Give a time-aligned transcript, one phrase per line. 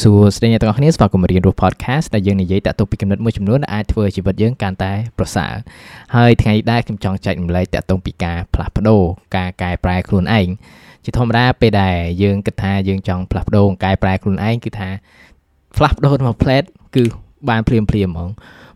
[0.00, 5.54] សួស្តីអ្នកទាំងអស់គ្នាស្វាគមន៍មករៀនរស់ podcast ដែលយើងនិយាយតាក់ទងពីគំនិតមួយចំនួនដែលអាចធ្វើជីវិតយើងកាន់តែប្រសើរ
[6.16, 9.02] ហើយថ្ងៃនេះដែរខ្ញុំចង់ចែករំលែកតាក់ទងពីការផ្លាស់ប្ដូរ
[9.36, 10.48] ការកែប្រែខ្លួនឯង
[11.04, 14.88] ជាធម្មតាពេលដែលយើងគិតថាយើងចង់ផ្លាស់ប្ដូរកែប្រែខ្លួនឯងគឺថា
[15.76, 17.04] ផ្លាស់ប្ដូរមក plate គឺ
[17.48, 18.30] បានភ្លាមភ្លាមហ្មង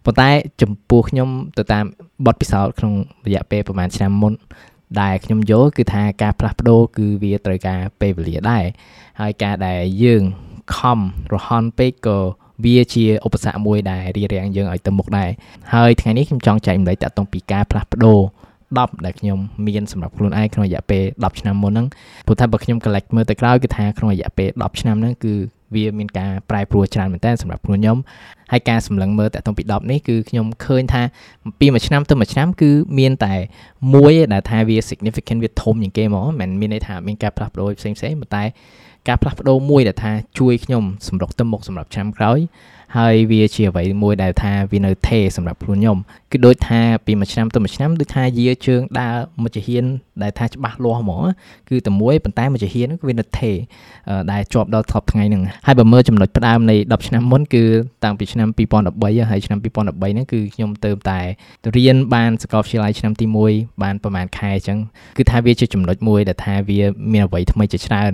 [0.05, 0.31] ប៉ុន្តែ
[0.63, 1.29] ចំពោះខ្ញុំ
[1.59, 1.85] ទៅតាម
[2.27, 2.95] បទពិសោធន៍ក្នុង
[3.27, 4.33] រយៈពេលប្រហែលឆ្នាំមុន
[5.01, 8.65] ដែលខ្ញុំយល់គឺថាការផ្លាស់ប្ដូរគឺវាត្រូវការពេលវេលាដែរ
[9.21, 10.25] ហើយការដែលយើង
[10.77, 10.99] ខំ
[11.35, 12.19] រហ័នពេកក៏
[12.65, 15.31] វាជាឧបសគ្គមួយដែលរារាំងយើងឲ្យទៅមុខដែរ
[15.75, 18.21] ហើយថ្ងៃនេះខ្ញុំចង់ចែករំលែកតាក់ទងពីការផ្លាស់ប្ដូរ
[18.65, 21.87] 10ដែលខ្ញុំមានសម្រាប់ខ្លួនឯងក្នុងរយៈពេល10ឆ្នាំមុនហ្នឹង
[22.27, 25.35] ព្រោះថាបើខ្ញុំ collect មើលទៅក្រោយគឺថាក្នុងរយៈពេល10ឆ្នាំហ្នឹងគឺ
[25.75, 27.99] វាមានការប្រែប្រួលច្រើនមែនតើសម្រាប់ខ្លួនខ្ញុំ
[28.53, 31.03] ហើយការសម្លឹងមើលតាក់ទងពី10នេះគឺខ្ញុំឃើញថា
[31.61, 33.35] ពីមួយឆ្នាំទៅមួយឆ្នាំគឺមានតែ
[33.95, 38.45] មួយដែលថាវា significant វាធំជាងគេហ្មងមិនមានន័យថាមានការផ្លាស់ប្ដូរផ្សេងៗប៉ុន្តែ
[39.09, 42.39] ការផ្លាស់ប្ដូរមួយដែលថាជួយខ្ញុំសម្រុកទៅមុខសម្រាប់ឆ្នាំក្រោយ
[42.97, 45.99] ហើយវាជាអ្វីមួយដែលថាវានៅថេសម្រាប់ខ្លួនខ្ញុំ
[46.33, 49.85] គឺដូចថាពីមួយឆ្នាំទៅមួយឆ្នាំដូចថាយាជើងដើរមួយចាហ៊ាន
[50.23, 51.23] ដែលថាច្បាស់លាស់ហ្មង
[51.71, 53.53] គឺតែមួយប៉ុន្តែមួយចាហ៊ានគឺវានៅថេ
[54.33, 57.65] ដែលជាប់ដល់ថប់ថ្ងៃហ្នឹងហើយបើមើលចំណុចផ្ដើមនៃ10ឆ្នាំមុនគឺ
[58.05, 58.49] តាំងពីឆ្នាំ
[58.89, 61.21] 2013ហើយឆ្នាំ2013ហ្នឹងគឺខ្ញុំទៅតែ
[61.77, 64.79] រៀនបានសាកលវិទ្យាល័យឆ្នាំទី1បានប្រហែលខែអញ្ចឹង
[65.19, 66.81] គឺថាវាជាចំណុចមួយដែលថាវា
[67.13, 68.13] មានអ្វីថ្មីជាច្រើន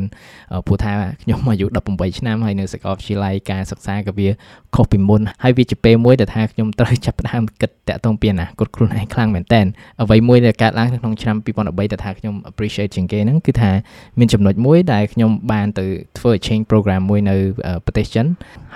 [0.66, 4.28] ព្រោះថាខ្ញុំអាយុ18ឆ្នាំហើយនៅសាកលវិទ្យាល័យការសិក្សាក៏វា
[4.76, 9.60] ខុសពីមុនហើយវាជាពេលមួយដែលថាខ្ញុំត្រូវចាប់ផ្ដើមគិតតាក់ទងពីអនាគតខ្លួនឯងខ្លាំងមែនតើ
[10.02, 13.70] អ្វីមួយដែលកើតឡើងក្នុងឆ្នាំ2013ដែលថាខ្ញុំ appreciate ជាងគេហ្នឹងគឺថា
[14.18, 15.86] មានចំណុចមួយដែលខ្ញុំបានទៅ
[16.18, 17.36] ធ្វើ exchange program មួយនៅ
[17.84, 18.27] ប្រទេសចិន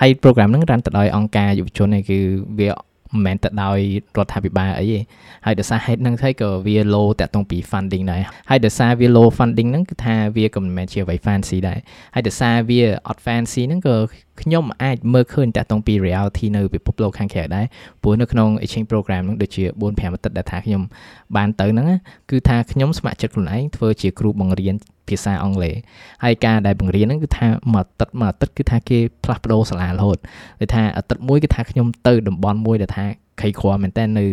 [0.01, 2.19] ហើយ program ហ្នឹងរ៉ាន់ទៅដោយអង្គការយុវជនឯគឺ
[2.59, 2.69] វា
[3.15, 3.79] មិនមែនទៅដោយ
[4.17, 5.01] រដ្ឋាភិបាលអីទេ
[5.47, 11.79] ហើយដោយសារហេតុហ្នឹងទៅក៏វា low តាក់ទងពី funding ដែរហើយដោយសារវា low funding ហ្នឹងគឺថាវាក៏មិនមែនជាអ្វី fancy ដែរ
[12.15, 13.97] ហើយដោយសារវាអត់ fancy ហ្នឹងក៏
[14.43, 17.67] ខ្ញុំអាចមើលឃើញតាក់ទងពី reality នៅពិភពលោកខាងក្រៅដែរ
[18.03, 20.83] ព្រោះនៅក្នុង exchange program ហ្នឹងដូចជា4 5អាទិត្យដែលថាខ្ញុំ
[21.37, 21.87] បានទៅហ្នឹង
[22.31, 24.75] គឺថាខ្ញុំស្ម័គ្រចិត្តខ្លួនឯងធ្វើជាគ្រូបង្រៀន
[25.09, 25.75] ភាសាអង់គ្លេស
[26.25, 30.19] ហើយការដែលបង្រៀនហ្នឹងគឺថាមួយអាទិត្យមួយអាទិត្យគឺថាគេផ្លាស់ប្ដូរសាលារហូត
[30.61, 33.07] ដូចថាអាទិត្យមួយគឺថាខ្ញុំទៅតំបន់មួយដែលថា
[33.41, 34.27] ខៃក្រមែនតើនៅ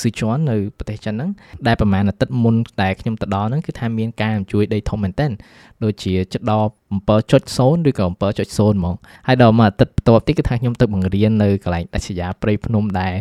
[0.00, 1.30] ស៊ឺជွန်នៅប្រទេសចិនហ្នឹង
[1.66, 5.26] ដែលប្រហែលអាទិត្យមុនតែខ្ញុំទៅដល់ហ្នឹងគឺថាមានការអញ្ជើញដីធំមែនតើ
[5.84, 6.68] ដូចជាជិតដល់
[7.28, 8.94] 7.0ឬក៏7.0ហ្មង
[9.26, 13.14] ហើយដល់មួយអាទិត្យបន្ទាប់ទៀតគឺថាខ្ញុំទៅបង្រៀននៅកន្លែងដាច់ស្រយាលព្រៃភ្នំដែល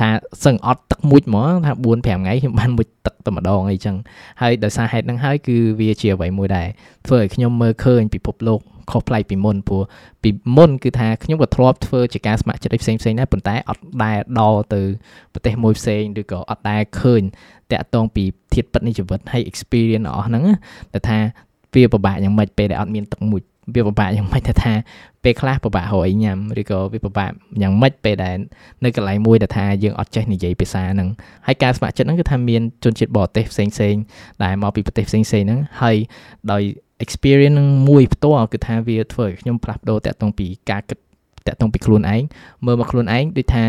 [0.00, 0.08] ថា
[0.44, 3.96] សឹងអត់ទឹកមួយហ្មងថា4 5ថ្ងៃខ្ញុំបានមួយទឹកតែម្ដងអីចឹង
[4.40, 6.68] ហើយដោយសារហេតុហ្នឹងហើយគឺវាជាអ្វីមួយដែរ
[7.06, 8.60] ធ្វើឲ្យខ្ញុំមើលឃើញពិភពលោក
[8.90, 9.82] ខុសប្លែកពីមុនព្រោះ
[10.22, 14.82] ពីមុនគឺថាខ្ញុំក៏ធ្លាប់ធ្វើជាការស្ម័គ្រចិត្តផ្សេងផ្សេងដែរប៉ុន្តែអត់ដែលដល់ទៅ
[15.32, 17.22] ប្រទេសមួយផ្សេងឬក៏អត់ដែលឃើញ
[17.72, 18.24] តាក់ទងពី
[18.54, 20.44] ធាតុពិតនៃជីវិតហើយ experience អស់ហ្នឹង
[20.92, 21.18] តែថា
[21.74, 23.42] វាពិបាកយ៉ាងម៉េចពេលដែលអត់មានទឹកមួយ
[23.74, 24.72] វាពិបាកយ៉ាងម៉េចទៅថា
[25.24, 27.30] ពេលខ្លះពិបាករកអីញ៉ាំឬក៏វាពិបាក
[27.62, 28.36] យ៉ាងម៉េចពេលដែល
[28.84, 31.08] នៅកន្លែងមួយដែលថាយើងអត់ចេះនិយាយភាសាហ្នឹង
[31.46, 33.94] ហើយការស្ម័គ្រចិត្តហ្នឹងគឺថាមានជនជាតិបរទេសផ្សេងផ្សេង
[34.44, 35.96] ដែលមកពីប្រទេសផ្សេងផ្សេងហ្នឹងហើយ
[36.52, 36.62] ដោយ
[37.04, 40.98] experience នឹងមួយផ្ទាល់គឺថាវាធ្វើឲ្យខ្ញុំផ្លាស់ប្ដូរតាក់ទងពីការគិត
[41.46, 42.22] តាក់ទងពីខ្លួនឯង
[42.66, 43.64] មើលមកខ្លួនឯងដូចថា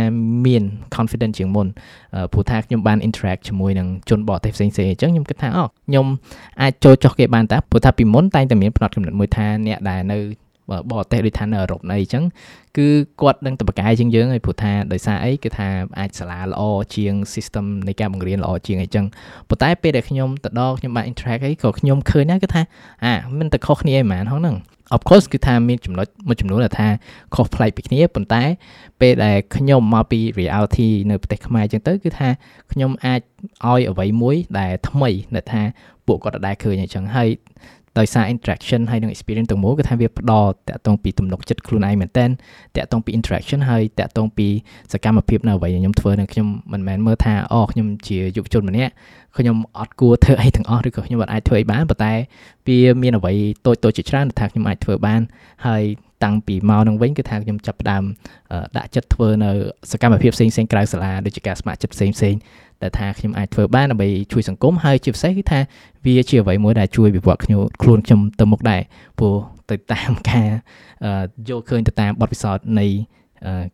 [0.46, 0.63] មាន
[0.96, 1.68] confidence ជាងមុន
[2.31, 6.06] ព្រោះថាខ្ញុំបាន interact ជាមួយនឹងជនបរទេសផ្សេងៗអញ្ចឹងខ្ញុំគិតថាអូខ្ញុំ
[6.62, 10.18] អាចចូលចោះគេបានតាព្រោះថាពីមុនតែងតែមានផ្នត់កំណត់មួយថាអ្នកដែលនៅ
[10.92, 12.24] បរទេសដូចថានៅអឺរ៉ុបនៅអីចឹង
[12.78, 12.88] គឺ
[13.22, 15.68] គាត់នឹងតបកាយជាងយើងហើយព្រោះថាដោយសារអីគឺថា
[16.00, 16.62] អាចសាលាល្អ
[16.96, 19.06] ជាង system នៃការបង្រៀនល្អជាងអីចឹង
[19.50, 22.62] ប៉ុន្តែពេលដែលខ្ញុំទៅដល់ខ្ញុំបាន interact អីក៏ខ្ញុំឃើញដែរគឺថា
[23.06, 24.58] អាមិនទៅខុសគ្នាអីហ្មងហ្នឹង
[24.96, 26.88] of course គឺថាមានចំណុចមួយចំនួនដែលថា
[27.36, 28.44] ខុសប្លែកពីគ្នាប៉ុន្តែ
[29.02, 32.30] ពេលដែលខ្ញុំមកពី reality នៅប្រទេសខ្មែរអញ្ចឹងទៅគឺថា
[32.72, 33.22] ខ្ញុំអាច
[33.70, 35.62] ឲ្យអ្វីមួយដែលថ្មីដែលថា
[36.08, 37.30] ពួកគាត់អាចឃើញអញ្ចឹងហើយ
[38.00, 42.25] ដោយសារ interaction ហើយនឹង experience ទាំងមូលគឺថាវាផ្ដល់តាក់ទងពីទំនុកចិត្តខ្លួនឯងមែនតើ
[42.75, 44.47] តាក់ទងពី interaction ហើយតាក់ទងពី
[44.91, 48.91] សកម្មភាពនៅអ្វីដែលខ្ញុំធ្វើនឹងខ្ញុំមិនមែនមើលថាអូខ្ញុំជាយុវជនម្នាក់
[49.37, 52.14] ខ្ញុំអត់គួរធ្វើអីទាំងអស់ឬក៏ខ្ញុំអត់អាចធ្វើអីបានប៉ុន្តែ
[52.67, 53.34] វាមានអ្វី
[53.66, 55.22] តូចតូចជាច្រើនថាខ្ញុំអាចធ្វើបាន
[55.66, 55.84] ហើយ
[56.23, 58.03] តាំងពីមកនឹងវិញគឺថាខ្ញុំចាប់ផ្ដើម
[58.78, 59.52] ដាក់ចិត្តធ្វើនៅ
[59.91, 62.40] សកម្មភាពផ្សេងៗក្រៅសាលាដូចជាការស្ម័គ្រចិត្តផ្សេងៗ
[62.82, 65.59] ដែលថាខ្ញុំអាចធ្វើបានដើម្បីជួយសង្គមហើយជាពិសេសគឺថា
[66.06, 68.82] វាជាអ្វីមួយដែលជួយវិវត្តខ្ញុំខ្លួនខ្ញុំទៅមុខដែរ
[69.20, 69.35] ព្រោះ
[69.70, 70.47] ទៅតាមការ
[71.47, 72.88] យល់ឃើញទៅតាមបទពិសោធន៍នៃ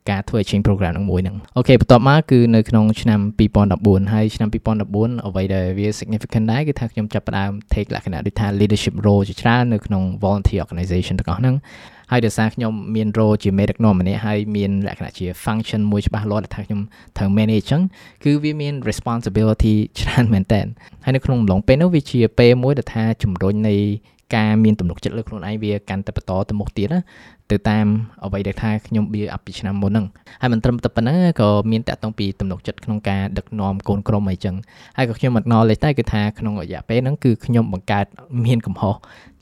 [0.10, 3.20] ការធ្វើ exchange program នឹងមួយហ្នឹងអូខេបន្ទាប់មកគឺនៅក្នុងឆ្នាំ
[3.68, 4.50] 2014ហើយឆ្នាំ
[4.88, 11.56] 2014អ្វីដែលវា significant ដែរគឺថាខ្ញុំចាប់ផ្ដើម take លក្ខណៈដូចថា leadership role ជាច្រើននៅក្នុង volunteer organization ទាំងអស់ហ្នឹង
[12.12, 16.82] ហើយដោយសារខ្ញុំមាន role ជា medic នាំម្នាក់ហើយមានលក្ខណៈជា function មួយច្បាស់លាស់ដែលថាខ្ញុំ
[17.18, 17.82] ត្រូវ manage អញ្ចឹង
[18.24, 20.62] គឺវាមាន responsibility ច្រើនមែនតើ
[21.04, 23.76] ហើយនៅក្នុងអំឡុងពេលនោះវាជាពេលមួយដែលថាជំរុញនៃ
[24.36, 27.02] ការមានទំនុកចិត្តលើខ្លួនឯងវាកាន់តែបន្តទៅមុខទៀតណា
[27.52, 27.86] ទៅតាម
[28.26, 30.06] អ្វីដែលថាខ្ញុំបៀអាប់ពីឆ្នាំមុនហ្នឹង
[30.42, 34.56] ហើយមិនត្រឹមតែប៉ុណ្ណឹងក៏មានតាក់ទងពីទំនុកចិត្តក្នុងការដឹកនាំកូនក្រុមអីចឹង
[34.98, 38.06] ហើយក៏ខ្ញុំ acknowledge ដែរគឺថាក្នុងរយៈពេលហ្នឹងគឺខ្ញុំបង្កើត
[38.46, 38.96] មានកំហុស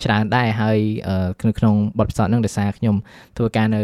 [0.04, 0.80] ច្រើនដែរហើយ
[1.48, 2.96] នៅក្នុងបទពិសោធន៍ហ្នឹងដោយសារខ្ញុំ
[3.38, 3.82] ធ្វើការនៅ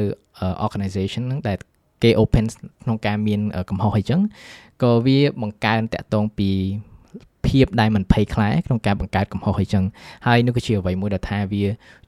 [0.66, 1.57] organization ហ្នឹងដែល
[2.04, 2.45] គេ open
[2.83, 3.39] ក្នុងការមាន
[3.69, 4.22] កំហុសអីចឹង
[4.83, 6.51] ក៏វាបង្កើនតាក់ទងពី
[7.50, 9.84] ភាពដែលមិនភ័យខ្លាចក្នុងការបង្កើតកំហុសអីចឹង
[10.28, 11.64] ហើយនោះគឺជាអ្វីមួយដែលថាវា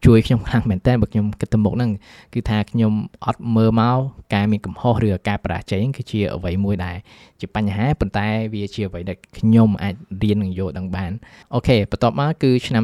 [0.06, 1.92] ជួយខ្ញុំខ្លាំងមែនតើបើខ្ញុំគិតទៅមុខហ្នឹង
[2.34, 2.94] គឺថាខ្ញុំ
[3.26, 3.98] អត់មើលមក
[4.34, 6.98] ការមានកំហុសឬការបរាជ័យគឺជាអ្វីមួយដែល
[7.42, 11.12] ជាបញ្ហាប៉ុន្តែវាជាអ្វីដែលខ្ញុំអាចរៀននិងយល់ដឹងបាន
[11.54, 12.84] អូខេបន្ទាប់មកគឺឆ្នាំ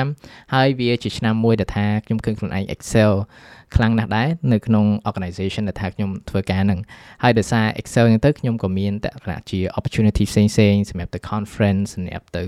[0.00, 3.12] 2015ហើយវាជាឆ្នាំមួយដែលថាខ្ញុំឃើញខ្លួនឯង Excel
[3.76, 6.80] ខ្លាំងណាស់ដែរនៅក្នុង organization ដែលថាខ្ញុំធ្វើការហ្នឹង
[7.22, 12.44] ហើយដោយសារ Excel ហ្នឹងទៅខ្ញុំក៏មានតក្កជា opportunity ផ្សេងផ្សេងសម្រាប់ទៅ conference សម្រាប់ទៅ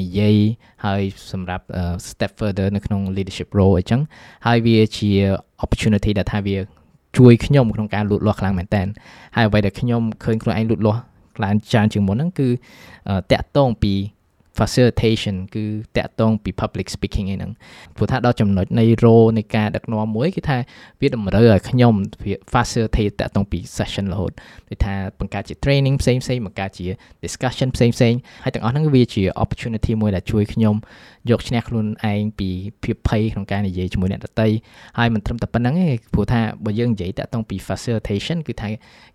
[0.00, 0.36] និយាយ
[0.84, 1.02] ហើយ
[1.32, 1.64] សម្រាប់
[2.08, 4.00] step further នៅក្នុង leadership role អញ្ចឹង
[4.46, 5.10] ហើយវាជា
[5.64, 6.56] opportunity ដែលថាវា
[7.18, 8.82] ជួយខ្ញុំក្នុងការលូតលាស់ខ្លាំងមែនតើ
[9.36, 11.00] ហើយអ្វីដែលខ្ញុំឃើញខ្លួនឯងលូតលាស់
[11.36, 12.48] ខ្លាំងច្រើនជាងមុនហ្នឹងគឺ
[13.32, 13.92] តាក់ទងពី
[14.58, 15.64] facilitation គឺ
[15.96, 17.52] តាក់ទងពី public speaking ឯហ្នឹង
[17.96, 20.58] ព្រោះថាដល់ចំណុចនៃ role នៃការដឹកនាំមួយគឺថា
[21.00, 21.94] វាតម្រូវឲ្យខ្ញុំ
[22.24, 24.32] វា facilitate តាក់ទងពី session រហូត
[24.68, 26.86] ដូចថាបង្កើតជា training ផ្សេងផ្សេងបង្កើតជា
[27.24, 28.14] discussion ផ្សេងផ្សេង
[28.44, 30.76] ហើយទាំងអស់ហ្នឹងវាជា opportunity មួយដែលជួយខ្ញុំ
[31.30, 32.48] យកឈ្នះខ្លួនឯងពី
[32.82, 34.48] ភាពភ័យក្នុងការនិយាយជាមួយអ្នកដទៃ
[34.98, 38.70] ហើយមិនត្រឹមតែប៉ុណ្្នឹងទេព្រោះថាបើយើងនិយាយតាក់ទងពី facilitation គឺថា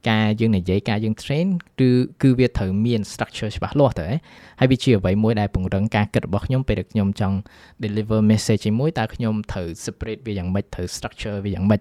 [0.09, 1.47] ការយើងនិយាយការយើង train
[1.79, 1.89] គឺ
[2.21, 4.07] គឺវាត្រូវមាន structure ច្បាស់លាស់ទៅ
[4.59, 7.37] ហើយវាជាអ្វីមួយដែលពង្រឹងការគិតរបស់ខ្ញុំពេលដែលខ្ញុំចង់
[7.83, 11.79] deliver message ជាមួយតើខ្ញុំត្រូវ separate វាយ៉ាងម៉េចត្រូវ structure វាយ៉ាងម៉េច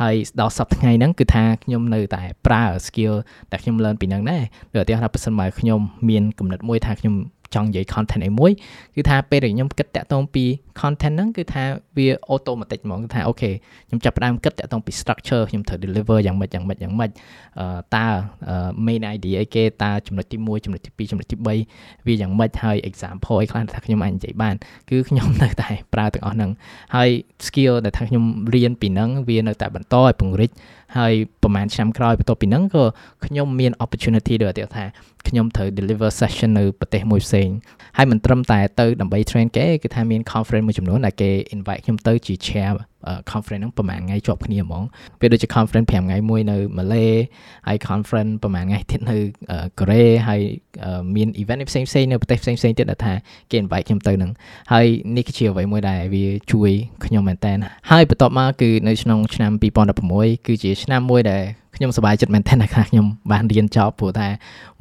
[0.00, 3.14] ហើយដល់សប្តាហ៍ថ្ងៃហ្នឹងគឺថាខ្ញុំនៅតែប្រើ skill
[3.50, 4.42] ដែលខ្ញុំ learn ពីហ្នឹងដែរ
[4.74, 7.14] ដូចឧទាហរណ៍ថាបើសិនបើខ្ញុំមានគំនិតមួយថាខ្ញុំ
[7.54, 8.52] ចង់និយាយ content អីមួយ
[8.94, 10.44] គឺថាពេលដែលខ្ញុំគិតតាក់ទងពី
[10.80, 11.64] content ហ្នឹងគឺថា
[11.96, 13.50] វា automatic ហ្មងគឺថាអូខេ
[13.88, 17.10] ខ្ញុំចាប់ផ្ដើមគិតតាក់ទងពី structure ខ្ញុំត្រូវ deliver យ៉ាងម៉េចយ៉ាងម៉េចយ៉ាងម៉េច
[17.96, 18.06] តើ
[18.86, 24.54] main idea អីគេតើចំណុចទី1ចំណុចទី2ចំណុចទី3វាយ៉ាងម៉េចហើយ example អីខ្លះថាខ្ញុំអាចនិយាយបាន
[24.90, 26.50] គឺខ្ញុំនៅតែប្រើទាំងអស់ហ្នឹង
[26.94, 27.08] ហើយ
[27.46, 28.24] skill ដែលថាខ្ញុំ
[28.54, 30.50] រៀនពីហ្នឹងវានៅតែបន្តឲ្យពង្រីក
[30.98, 31.12] ហើយ
[31.42, 32.84] ប្រហែលឆ្នាំក្រោយបន្ទាប់ពីហ្នឹងក៏
[33.26, 34.84] ខ្ញុំមាន opportunity ដូចថា
[35.28, 37.48] ខ្ញុំត្រូវ deliver session នៅប្រទេសមួយផ្សេង
[37.96, 42.72] ហើយមិនត្រឹមតែទៅដើម្បី train គេគឺថាមាន conference មួយចំនួនដែលគេ invite ខ្ញុំទៅជា chair
[43.30, 44.82] conference ហ្នឹងប្រហែលថ្ងៃជាប់គ្នាហ្មង
[45.20, 47.06] វាដូចជា conference 5ថ្ងៃមួយនៅម៉ាឡេ
[47.68, 49.16] ហើយ conference ប្រហែលថ្ងៃទៀតនៅ
[49.78, 50.40] កូរ៉េហើយ
[51.14, 53.12] មាន event ផ្សេងផ្សេងនៅប្រទេសផ្សេងផ្សេងទៀតដែលថា
[53.50, 54.30] គេ invite ខ្ញុំទៅហ្នឹង
[54.72, 54.86] ហើយ
[55.16, 56.70] នេះគឺជាអ្វីមួយដែលវាជួយ
[57.04, 57.52] ខ្ញុំមែនតើ
[57.90, 59.52] ហើយបន្ទាប់មកគឺនៅក្នុងឆ្នាំ
[59.98, 61.42] 2016គឺជាឆ្នាំមួយដែល
[61.76, 64.28] ខ្ញុំសប្បាយចិត្តមែនទែនថាខ្ញុំបានរៀនចប់ព្រោះថា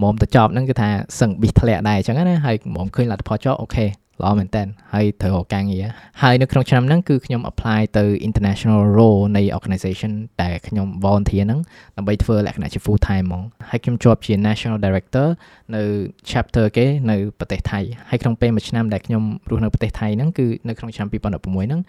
[0.01, 3.85] មុំទៅចប់ហ្នឹងគឺថាសឹងប៊ីធ្លាក់ដែរអញ្ចឹងណាហើយមុំឃើញលទ្ធផលចប់អូខេ
[4.23, 5.85] ល្អមែនតើហើយត្រូវរកការងារ
[6.21, 10.11] ហើយនៅក្នុងឆ្នាំហ្នឹងគឺខ្ញុំ apply ទៅ international role នៃ organization
[10.41, 11.59] ដែលខ្ញុំ volunteer ហ្នឹង
[11.97, 15.27] ដើម្បីធ្វើលក្ខណៈជា full time ហ្មងហើយខ្ញុំជាប់ជា national director
[15.75, 15.83] នៅ
[16.31, 17.79] chapter គេនៅប្រទេសថៃ
[18.09, 21.81] ហើយក្នុងពេលមួយឆ្នាំដែលខ្ញុំរស់នៅប្រទេសថៃហ្នឹងគឺនៅក្នុងឆ្នាំ2016ហ្នឹង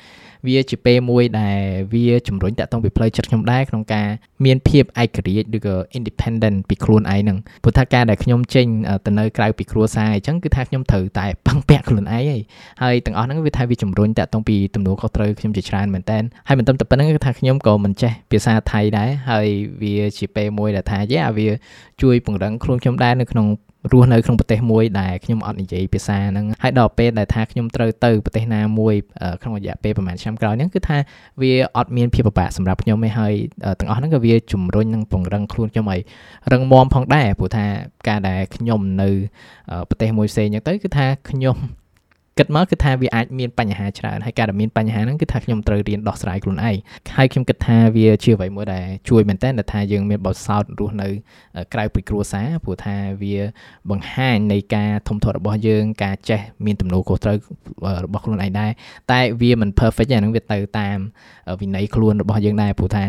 [0.47, 1.59] វាជាពេលមួយដែល
[1.93, 4.09] វាជំរុញតាក់ទងពីផ្លូវចិត្តខ្ញុំដែរក្នុងការ
[4.45, 8.67] មានភាពឯករាជ្យឬក៏ independent ពីខ្លួនឯងហ្នឹងព្រោះថាការដែលខ្ញុំចេញ
[9.07, 12.39] ទៅនៅក្រៅពីគ្រួសារអញ្ចឹងគឺថាខ្ញុំត្រូវតែពឹងពាក់ខ្លួនឯងហី
[12.83, 19.47] ហើយទាំងអស់ហ្នឹងវាថាវាជំរុញតាក់ទងពីទំនួលខុសត្រូវខ្ញុំជាច្រើនមែនតើហើយមិនត្រឹមតែប៉ុណ្្នឹងគឺថាខ្ញុំក៏មិនចេះភាសាថៃដែរហើយ
[19.83, 21.49] វាជាពេលមួយដែលថាយេវា
[22.03, 23.47] ជួយពង្រឹងខ្លួនខ្ញុំដែរនៅក្នុង
[23.93, 28.95] រស់នៅក្នុងប្រទេសមួយដែលខ្ញុំអត់និយាយភាសាហ្នឹងហើយដល់ពេលដែលថាខ្ញុំត្រូវទៅប្រទេសណាមួយ
[29.43, 30.99] ក្នុងរយៈពេលប្រហែលឆ្នាំក្រោយហ្នឹងគឺថា
[31.43, 33.33] វាអត់មានភាពពិបាកសម្រាប់ខ្ញុំទេហើយ
[33.81, 36.01] ទាំងអស់ហ្នឹងក៏វាជំរុញនិងពង្រឹងខ្លួនខ្ញុំឲ្យ
[36.53, 37.65] រឹងមាំផងដែរព្រោះថា
[38.09, 39.11] ការដែលខ្ញុំនៅ
[39.89, 41.57] ប្រទេសមួយផ្សេងអញ្ចឹងទៅគឺថាខ្ញុំ
[42.39, 46.77] គិតមកគឺថាវាអាចមានបញ្ហាច្រើនហើយការដែលមានបញ្ហាហ្នឹងគឺថាខ្ញុំត្រូវរៀនដោះស្រាយខ្លួនឯង
[47.17, 51.09] ហើយខ្ញុំគិតថាវាជាអ្វីមួយដែលជួយមែនតើថាយើងមានបទសោតរស់នៅ
[51.75, 53.37] ក្រៅពីគ្រួសារព្រោះថាវា
[53.91, 57.37] បង្ហាញនៃការធំធាត់របស់យើង ការចេះមានទំនួលខុសត្រូវ
[58.05, 58.71] របស់ខ្លួនឯងដែរ
[59.13, 60.99] តែវាមិន perfect ទេហ្នឹងវាទៅតាម
[61.61, 63.05] វិន័យខ្លួនរបស់យើងដែរព្រោះថា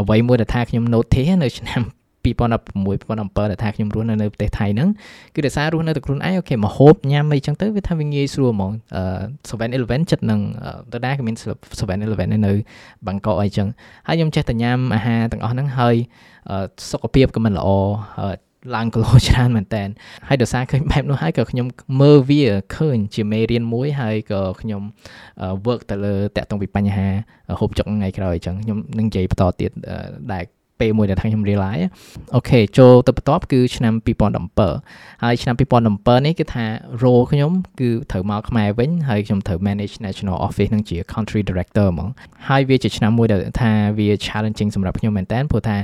[0.00, 1.82] អ្វីមួយដែលថាខ្ញុំ notice នៅឆ្នាំ
[2.24, 4.88] 2016 2017ដែលថាខ្ញុំរស់នៅនៅប្រទេសថៃហ្នឹង
[5.34, 9.02] គឺដោយសាររស់នៅតែខ្លួនឯងអូខេមកហូបញ៉ាំអីចឹងទៅវាថាវាងាយស្រួលហ្មងអឺ
[9.48, 10.40] 7-Eleven ចិត្តនឹង
[10.92, 11.36] ទៅដែរក៏មាន
[11.78, 12.52] 7-Eleven នៅ
[13.06, 13.68] បាងកកអីចឹង
[14.08, 15.94] ហើយខ្ញុំចេះតែញ៉ាំអាហារទាំងអស់ហ្នឹងហើយ
[16.90, 17.68] សុខភាពក៏មិនល្អ
[18.74, 19.84] ឡើងគីឡូច្រើនមែនតើ
[20.28, 21.66] ហើយដោយសារឃើញបែបនោះហើយក៏ខ្ញុំ
[22.00, 22.42] មើលវា
[22.76, 24.82] ឃើញជាមេរៀនមួយហើយក៏ខ្ញុំ
[25.66, 27.08] work ទៅលើតាក់ទងពីបញ្ហា
[27.60, 29.70] ហូបចុកថ្ងៃក្រោយអញ្ចឹងខ្ញុំនឹងនិយាយបន្តទៀត
[30.32, 30.44] ដែល
[30.80, 31.84] ពេលមួយដែលថាខ្ញុំ realize
[32.34, 33.94] អូខេចូលទៅបន្ទាប់គឺឆ្នាំ
[34.58, 35.54] 2017ហើយឆ្នាំ
[35.90, 36.64] 2017នេះគឺថា
[37.02, 42.08] role ខ្ញុំគឺត្រូវមកខ្មែរវិញហើយខ្ញុំត្រូវ manage national office នឹងជា country director ហ្មង
[42.48, 45.76] ហើយវាជាឆ្នាំមួយដែលថាវា challenging សម្រាប់ខ្ញុំមែនតើព្រោះថា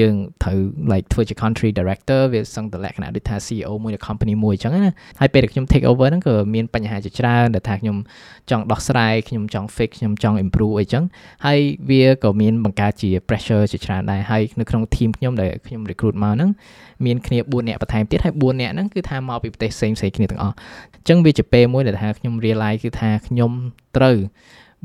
[0.00, 0.58] យើងត្រូវ
[0.92, 7.96] like ធ្វើជា country director វាសឹងតែលក្ខណៈដូចថា CEO មួយនៃ company មួយអញ្ចឹងណាហើយពេលដែលខ្ញុំ take over ហ្នឹងក៏មានបញ្ហាជាច្រើនដែលថាខ្ញុំ
[8.50, 11.04] ចង់ដោះស្រាយខ្ញុំចង់ fix ខ្ញុំចង់ improve អីចឹង
[11.46, 11.58] ហើយ
[11.90, 16.50] វាក៏មានបង្កើតជា pressure ជាច្រើនដែរហើយនៅក្នុង team ខ្ញុំដែលខ្ញុំ recruit មកហ្នឹង
[17.04, 20.54] មានគ្នា4នាក់បន្ថែមទៀតហើយ4នាក់ហ្នឹងគឺថាមកពីប្រទេសផ្សេងផ្សេងគ្នាទាំងអស់
[20.94, 23.50] អញ្ចឹងវាជាពេលមួយដែលថាខ្ញុំ realize គឺថាខ្ញុំ
[23.96, 24.16] ត្រូវ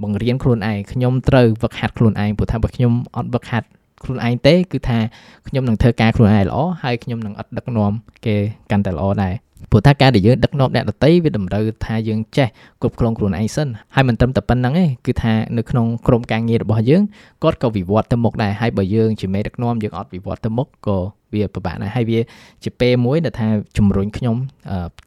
[0.01, 3.67] បង្រៀនខ្លួនឯងខ្ញុំត្រូវវឹកហាត់ខ្លួនឯងព្រោះថាបើខ្ញុំអត់វឹកហាត់
[4.03, 4.99] ខ្លួនឯងទេគឺថា
[5.47, 7.91] ខ្ញុំនឹងធ្វើការខ្លួនឯងល្អហើយខ្ញុំនឹងអត់ដឹកនាំ
[8.25, 8.35] គេ
[8.71, 9.33] កាន់តែល្អដែរ
[9.71, 12.47] ព្រោះថាការដែលយើងដឹកនាំអ្នកដតីវាតម្រូវថាយើងចេះ
[12.81, 17.01] គ្រប់គ្រងខ្លួនឯងសិនហើយមិនត្រឹមតែប៉ុណ្្នឹងទេគឺថានៅក្នុងក្រុមការងាររបស់យើង
[17.43, 20.97] គាត់ក៏វិវត្តទៅមុខដែរហើយបើយើងជាមេដឹកនាំយើងអត់វិវត្តទៅមុខក៏
[21.33, 22.19] វាពិបាកដែរហើយវា
[22.63, 24.35] ជាពេលមួយដែលថាជំរុញខ្ញុំ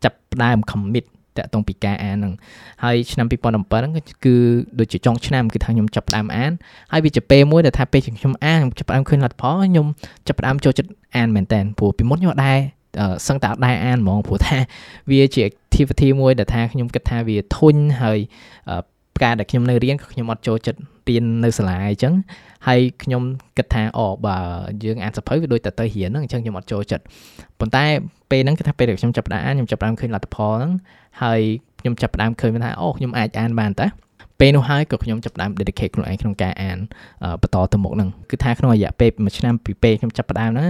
[0.04, 1.06] ចាប់ផ្ដើម commit
[1.38, 2.34] តាក់ទងពីការអានហ្នឹង
[2.84, 3.92] ហើយឆ្នាំ2017ហ្នឹង
[4.24, 4.34] គឺ
[4.78, 6.52] ដូចជាចុងឆ្នាំគឺថាខ្ញុំចាប់ផ្ដើមអាន
[6.92, 9.86] ហើយវាជាពេលមួយដែលថាពេលខ្ញុំអានចាប់ផ្ដើមឃើញលទ្ធផលខ្ញុំ
[10.26, 12.58] ចាប់ផ្ដើមចូលចិត្តអានមែនតើព្រោះពីមុនខ្ញុំអត់ដែរ
[13.26, 14.58] សឹងតែអត់ដែរអានហ្មងព្រោះថា
[15.10, 18.18] វាជា activity មួយដែលថាខ្ញុំគិតថាវាធុញហើយ
[19.22, 22.14] ការដែលខ្ញុំនៅរៀនក៏ខ្ញុំអត់ចូលចិត្តរៀននៅសាលាអញ្ចឹង
[22.66, 23.22] ហើយខ្ញុំ
[23.56, 24.36] គិតថាអូបើ
[24.84, 27.04] យើងអានសភៅវាដូចតែទៅរៀនហ្នឹងអញ្ចឹងខ្ញុំអត់ចូលចិត្ត
[27.60, 27.84] ប៉ុន្តែ
[28.30, 30.72] ពេលហ្នឹងគឺថាពេលដែលខ្ញុំចាប់ផ្ដើមអានខ្ញុំចាប់ផ្ដើមឃើញលទ្ធផលហ្នឹង
[31.22, 31.40] ហើយ
[31.80, 33.86] ខ្ញុំចាប់ផ្ដើមឃើញថាអូខ្ញុំអាចអានបានតើ
[34.40, 36.78] ពេលនោះហើយក៏ខ្ញុំចាប់ផ្ដើម dedicate ខ្លួនឯងក្នុងការអាន
[37.42, 40.68] បន្តទៅមុខហ្នឹងគឺថាក្នុងរយៈពេលមួយឆ្នាំពីពេលខ្ញុំចាប់ផ្ដើមហ្នឹង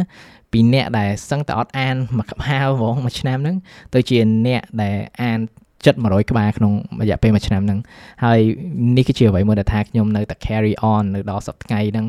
[0.52, 3.56] ពីអ្នកដែលសឹងតែអត់អានមួយក្បាលហ្មងមួយឆ្នាំហ្នឹង
[3.94, 5.38] ទៅជាអ្នកដែលអាន
[5.86, 7.78] ចិត្ត100ក្បាលក្នុងរយៈពេលមួយឆ្នាំហ្នឹង
[8.24, 8.40] ហើយ
[8.96, 12.06] នេះគឺជាអ្វីមួយដែលថាខ្ញុំនៅតែ carry on នៅដល់សប្តាហ៍ហ្នឹង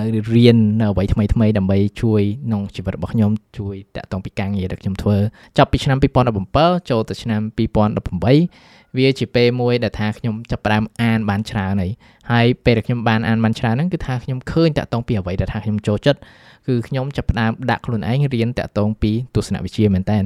[0.00, 5.16] នៅរៀននៅអ្វីថ្មីថ្មីដើម្បីជួយក្នុងជីវិតរបស់ខ្ញុំជួយតាក់ទងពីការងារដែលខ្ញុំធ្វើ
[5.58, 11.92] ចាប់ពីឆ្នាំ2017ចូលទៅឆ្នាំ2018 វាជាពេលមួយដែលថាខ្ញុំចាប់ផ្ដើមអានបានច្រើនហើយ
[12.30, 16.20] ហើយពេលដែលខ្ញុំបានអានបានច្រើនហ្នឹងគឺថាខ្ញុំឃើញតាក់ទងពីអ្វីដែលថាខ្ញុំចូលចិត្ត
[16.66, 20.18] គឺខ្ញុំចាប់ផ្ដើមដាក់ខ្លួនឯងរៀនតាក់ទងពីទស្សនវិជ្ជាមែនតើ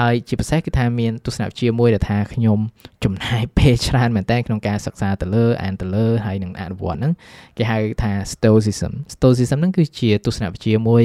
[0.00, 2.58] ហើយជាពិសេសគឺថាមានទស្សនវិជ្ជាមួយដែលថាខ្ញុំ
[3.04, 7.12] ចំណាយពេលច្រើនមែនតើក្នុងការសិក្សាទៅលើអានទៅលើហើយនឹងអនុវត្តហ្នឹង
[7.56, 11.02] គេហៅថា Stoicism Stoicism ហ្នឹងគឺជាទស្សនវិជ្ជាមួយ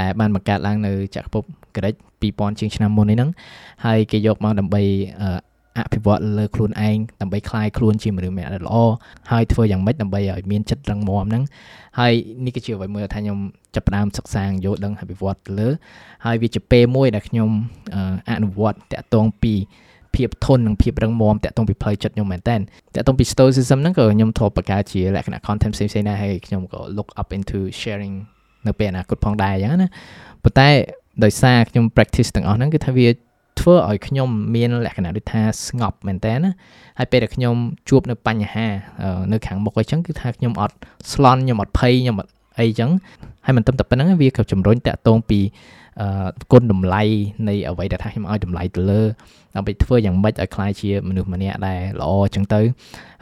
[0.00, 1.42] ដែលបានបង្កើតឡើងនៅចក្រភព
[1.76, 3.30] ក្រិច2000ជាងឆ្នាំមុននេះហ្នឹង
[3.84, 4.82] ហើយគេយកមកដើម្បី
[5.77, 8.77] អភិវឌ្ឍលើខ្លួនឯងដើម្បីคลายខ្លួនជាមនុស្សម្នាក់ដែលល្អ
[9.31, 11.43] ហើយធ្វើយ៉ាងម៉េចដើម្បីឲ្យមានចិត្តរឹងមាំហ្នឹង
[11.99, 12.13] ហើយ
[12.45, 13.37] នេះគឺជាអ្វីមួយដែលថាខ្ញុំ
[13.75, 15.69] ចាប់ផ្ដើមសិក្សាយល់ដឹងហើយវិវត្តទៅលើ
[16.25, 17.49] ហើយវាជាពេលមួយដែលខ្ញុំ
[18.29, 19.53] អនុវត្តតាក់ទងពី
[20.15, 22.55] ភាពធន់និងភាពរឹងមាំតាក់ទងពីផ្លូវចិត្តខ្ញុំមែនតើ
[22.95, 28.15] តាក់ទងពី stoicism ហ្នឹងក៏ខ្ញុំធ្លាប់បង្កើតជាលក្ខណៈ content ផ្សេងៗដែរហើយខ្ញុំក៏ look up into sharing
[28.67, 29.89] នៅពេលអនាគតផងដែរអញ្ចឹងណា
[30.43, 30.69] ប៉ុន្តែ
[31.23, 33.07] ដោយសារខ្ញុំ practice ទាំងអស់ហ្នឹងគឺថាវា
[33.64, 36.50] ធ្វើឲ្យខ្ញុំមានលក្ខណៈដូចថាស្ងប់មែនតើណា
[36.98, 37.54] ហើយពេលដែលខ្ញុំ
[37.88, 38.66] ជួបនៅបញ្ហា
[39.32, 40.76] នៅខាងមុខអីចឹងគឺថាខ្ញុំអត់
[41.12, 42.90] ស្លន់ខ្ញុំអត់ភ័យខ្ញុំអត់អីចឹង
[43.44, 45.40] ហើយមិនត្រឹមតែប៉ុណ្្នឹងវាក៏ជំរុញតាក់ទងពី
[46.52, 47.02] គុណតម្លៃ
[47.48, 49.02] នៃអ្វីដែលថាខ្ញុំឲ្យតម្លៃទៅលើ
[49.56, 52.60] ដើម្បីធ្វើយ៉ាងម៉េចឲ្យខ្លាយជាមនុស្សម្នាក់ដែលល្អចឹងទៅ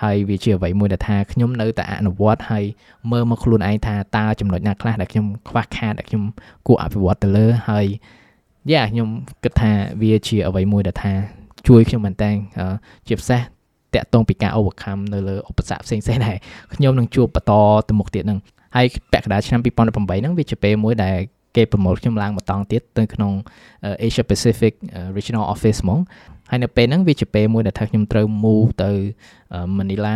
[0.03, 2.65] ហើយវាជាអ្វីមួយដែលថាខ្ញុំនៅតែអនុវត្តហើយ
[3.11, 6.23] មើលមកខ្លួនឯងថាតើចំណុចណាខ្លះដែលខ្ញុំខ្វះខាតដែលខ្ញុំ
[6.67, 7.87] គួរអភិវឌ្ឍទៅលើហើយ
[8.71, 9.09] យ៉ាខ្ញុំ
[9.43, 11.13] គិតថាវាជាអ្វីមួយដែលថា
[11.69, 12.31] ជួយខ្ញុំមែនតើ
[13.09, 13.41] ជាពិសេស
[13.95, 16.37] តាក់ទងពីការ overcome នៅលើឧបសគ្គផ្សេងៗដែរ
[16.75, 17.53] ខ្ញុំនឹងជួបបន្ត
[17.89, 18.39] ទៅមុខទៀតហ្នឹង
[18.77, 21.17] ហើយពាក់កណ្ដាលឆ្នាំ2018ហ្នឹងវាជាពេលមួយដែល
[21.57, 23.33] គេប្រមូលខ្ញុំឡើងបន្តទៀតទៅក្នុង
[24.07, 24.73] Asia Pacific
[25.17, 26.01] Regional Office ហ្មង
[26.53, 28.91] ហើយនៅពេលហ្នឹងវាជាពេលមួយដែលថាខ្ញុំត្រូវ move ទៅ
[29.79, 30.15] Manila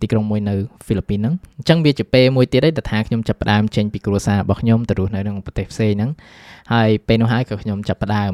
[0.00, 6.10] ទីក្រុងមួយនៅហ្វីលីពីនហ្នឹងអញ្ចឹងវាជាពេលមួយទៀតដែលថាខ្ញុំចាប់ផ្ដើមចេញពីគ្រួសាររបស់ខ្ញុំទៅរស់នៅក្នុងប្រទេសផ្សេងហ្នឹង
[6.72, 8.32] ហើយពេលនោះហើយក៏ខ្ញុំចាប់ផ្ដើម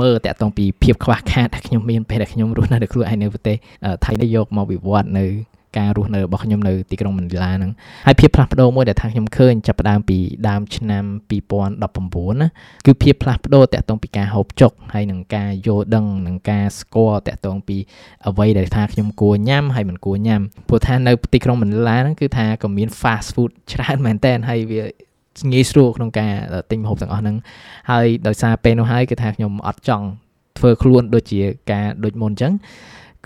[0.00, 3.56] មើលតាក់ទងពីភាពខ្វះខាតដែលខ្ញុំមានពេលដែលខ្ញុំរស់នៅខ្លួនឯងនៅប្រទេស
[4.04, 5.26] ថៃនេះយកមកវិវត្តនៅ
[5.78, 7.72] ការរស់នៅរបស់ខ្ញុំនៅទីក្រុងមនីឡាហ្នឹង
[8.06, 11.04] ហើយភាពផ្លាស់ប្ដូរមួយដែលថាខ្ញុំឃើញចាប់ផ្ដើមពីដើមឆ្នាំ
[11.70, 12.48] 2019ណា
[12.86, 17.76] គឺភាពផ្លាស់ប្ដូរតាក់ទងពីការហូបចុកហើយនឹងការយល់ដឹងនឹងការស្គាល់តាក់ទងពី
[18.28, 24.82] អ្វីដែលថាខ្ញុំគួរញ៉ាំហើយមិនគួរញ៉ាំព្រោះថានៅទីក្រុងមនីឡាហ្នឹងគឺថាក៏មាន fast food ច្រើនមែនតើហើយវា
[25.52, 26.32] ងាយស្រួលក្នុងការ
[26.70, 27.36] ទិញម្ហូបទាំងអស់ហ្នឹង
[27.90, 30.06] ហើយដោយសារពេលនោះហើយគឺថាខ្ញុំអត់ចង់
[30.58, 31.40] ធ្វើខ្លួនដូចជា
[31.72, 32.52] ការដូចមុនអញ្ចឹង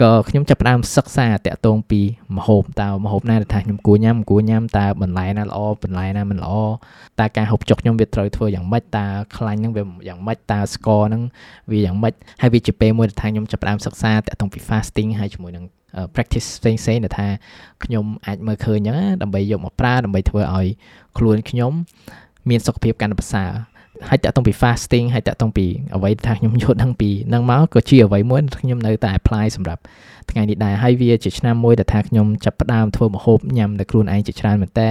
[0.02, 2.00] ក៏ខ្ញុំចាប់ផ្ដើមសិក្សាតាក់ទងពី
[2.36, 6.54] ម្ហូបតើម្ហូបណាដែលថាខ្ញុំគួរញ៉ាំគួរញ៉ាំតើបន្លែណាល្អបន្លែណាមិនល្អ
[7.20, 11.22] តើការហូបចុកខ្ញុំវាត្រូវធ្វើយ៉ាងម៉េចតើខ្លាញ់ហ្នឹងវាយ៉ាងម៉េចតើស្ករហ្នឹង
[11.70, 15.64] វាយ៉ាងម៉េចហើយវាជាពេលមួយដែលថាខ្ញុំចាប់ផ្ដើមសិក្សាតាក់ទងពី fasting ហើយជាមួយនឹង
[16.14, 17.28] practice ផ្សេងផ្សេងដែលថា
[17.84, 20.66] ខ្ញុំអាចមើលឃើញអញ្ចឹងដើម្បីយកមកប្រើដើម្បីធ្វើឲ្យ
[21.18, 21.72] ខ្លួនខ្ញុំ
[22.48, 23.50] មានសុខភាពកាន់តែប្រសើរ
[24.08, 29.82] ហើយតាក់ទងពី fasting ហើយតាក់ទងពីអ្វីថាខ្ញុំយល់ដឹងពីនឹងមកក៏ជាអ្វីមួយខ្ញុំនៅតែ apply សម្រាប់
[30.30, 34.88] ថ្ងៃនេះដែរហើយវាជាឆ្នាំមួយដែលថាខ្ញុំចាប់ផ្ដើមធ្វើម្ហូបញ៉ាំដោយខ្លួនឯងជាច្រើនមែនតើ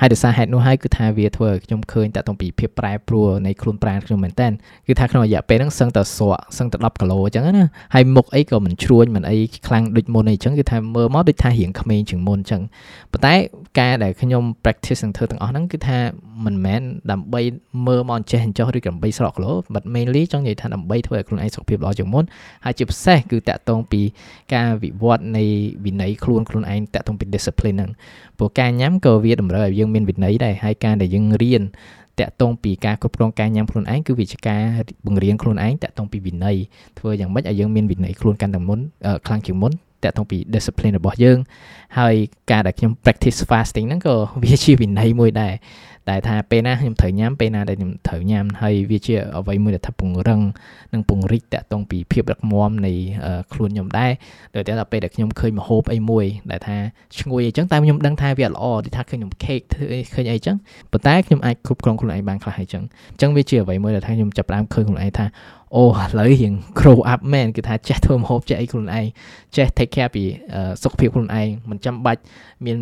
[0.00, 4.48] ហើយដោយសារហេតុនោះហើយគឺថាវាធ្វើឲ្យខ្ញុំឃើញតាក់ទងពីភាពប្រែប្រួលនៃខ្លួនប្រាណខ្ញុំមែនតើ
[4.86, 9.36] គឺថាក្នុងរយៈពេលហ្នឹងសឹងតែស្រកសឹងតែ10គីឡូអញ្ចឹងណាហើយមុខអីក៏មិនជ្រួញមិនអី
[9.66, 12.62] ខ្លាំងដូចមុនអីអញ្ចឹងគឺថាមើលមកដូចថារៀងក្មេងជាងមុនអញ្ចឹង
[13.12, 13.34] ប៉ុន្តែ
[13.80, 15.98] ការដែលខ្ញុំ practice នឹងធ្វើទាំងអស់ហ្នឹងគឺថា
[16.44, 17.40] មិនមែនដើម្បី
[17.86, 22.24] មើលមកចេះអញ្ចោះឬក៏ដើម្បីស្រកគីឡូ but mainly ចង់និយាយថាដើម្បីធ្វើឲ្យខ្លួនឯងសុខភាពល្អជាងមុន
[22.64, 24.02] ហើយជាពិសេសគឺតាក់ទងពី
[24.54, 25.44] ការវិវត្តនៃ
[25.84, 27.90] វិន័យខ្លួនខ្លួនឯងតាក់ទងពី discipline ហ្នឹង
[28.38, 31.62] ព្រោះការញ៉ាំក៏វាតម្រូវឲ្យយើងមានវិន័យដែរហើយការដែលយើងរៀន
[32.20, 34.62] តាក់ទងពីការគ្រប់គ្រងការញ៉ាំខ្លួនឯងគឺវាជាការ
[35.06, 36.56] បង្រៀនខ្លួនឯងតាក់ទងពីវិន័យ
[36.98, 38.78] ធ្វើយ៉ាងម៉េចឲ្យយើងមានវិន័យខ្លួនកាន់តែមុន
[39.26, 39.72] ខ្លាំងជាងមុន
[40.04, 41.38] តាក់ទងពី discipline របស់យើង
[41.98, 42.14] ហើយ
[42.50, 45.52] ការដែលខ្ញុំ practice fasting ហ្នឹងក៏វាជាវិន័យមួយដែរ
[46.08, 50.40] តែថាពេលណាខ្ញុំត្រូវញ៉ាំពេលណាដែលខ្ញុំត្រូវញ៉ាំហើយវាជាអ្វីមួយដែលថាពង្រឹង
[50.92, 52.92] និងពង្រីកតាក់ទងពីភាពរឹងមាំនៃ
[53.52, 54.10] ខ្លួនខ្ញុំដែរ
[54.54, 56.76] ដោយតែដល់ពេលដែលខ្ញុំឃើញម្ហូបអីមួយដែលថា
[57.18, 60.56] ឈ្ងុយអីចឹងតែខ្ញុំដឹងថាវាល្អដូចថាឃើញខ្ញុំ cake ធ្វើឃើញអីចឹង
[60.92, 62.82] ប៉ុន្តែខ្ញុំអាចគ្រប់គ្រងខ្លួនឯងបានខ្លះហើយចឹង
[63.12, 65.26] អញ្ចឹងវាជាអ្វីមួយដែលថាខ្ញុំចាប់ផ្ដើមឃើញខ្លួនឯងថា
[65.76, 65.88] អូឥ
[66.18, 69.06] ឡូវរៀង grow up មែនគឺថាចេះធ្វើម្ហូបចេះអីខ្លួនឯង
[69.56, 70.24] ចេះ take care ពី
[70.82, 72.20] សុខភាពខ្លួនឯងមិនចាំបាច់
[72.64, 72.76] មាន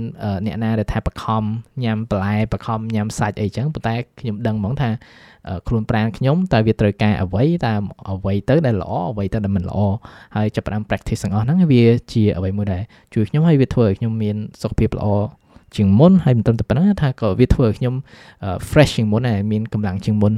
[0.47, 1.43] អ្នកណាដែលថាបខំ
[1.85, 4.91] ញ៉ាំបន្លែបខំញ៉ាំសាច់អីចឹងប៉ុន្តែខ្ញុំដឹងហ្មងថា
[5.69, 7.73] ខ្លួនប្រាណខ្ញុំតើវាត្រូវការអ្វីតើ
[8.11, 9.79] អ្វីទៅដែលល្អអ្វីទៅដែលមិនល្អ
[10.37, 11.83] ហើយចាប់ផ្ដើម practice ទាំងអស់ហ្នឹងវា
[12.13, 12.83] ជាអ្វីមួយដែល
[13.15, 15.07] ជួយខ្ញុំឲ្យវាធ្វើឲ្យខ្ញុំមានសុខភាពល្អ
[15.77, 17.95] ជាងមុនហើយមិនត្រឹមតែប៉ុណ្ណឹងថាក៏វាធ្វើឲ្យខ្ញុំ
[18.71, 20.33] fresh ជាងមុនដែរមានកម្លាំងជាងមុន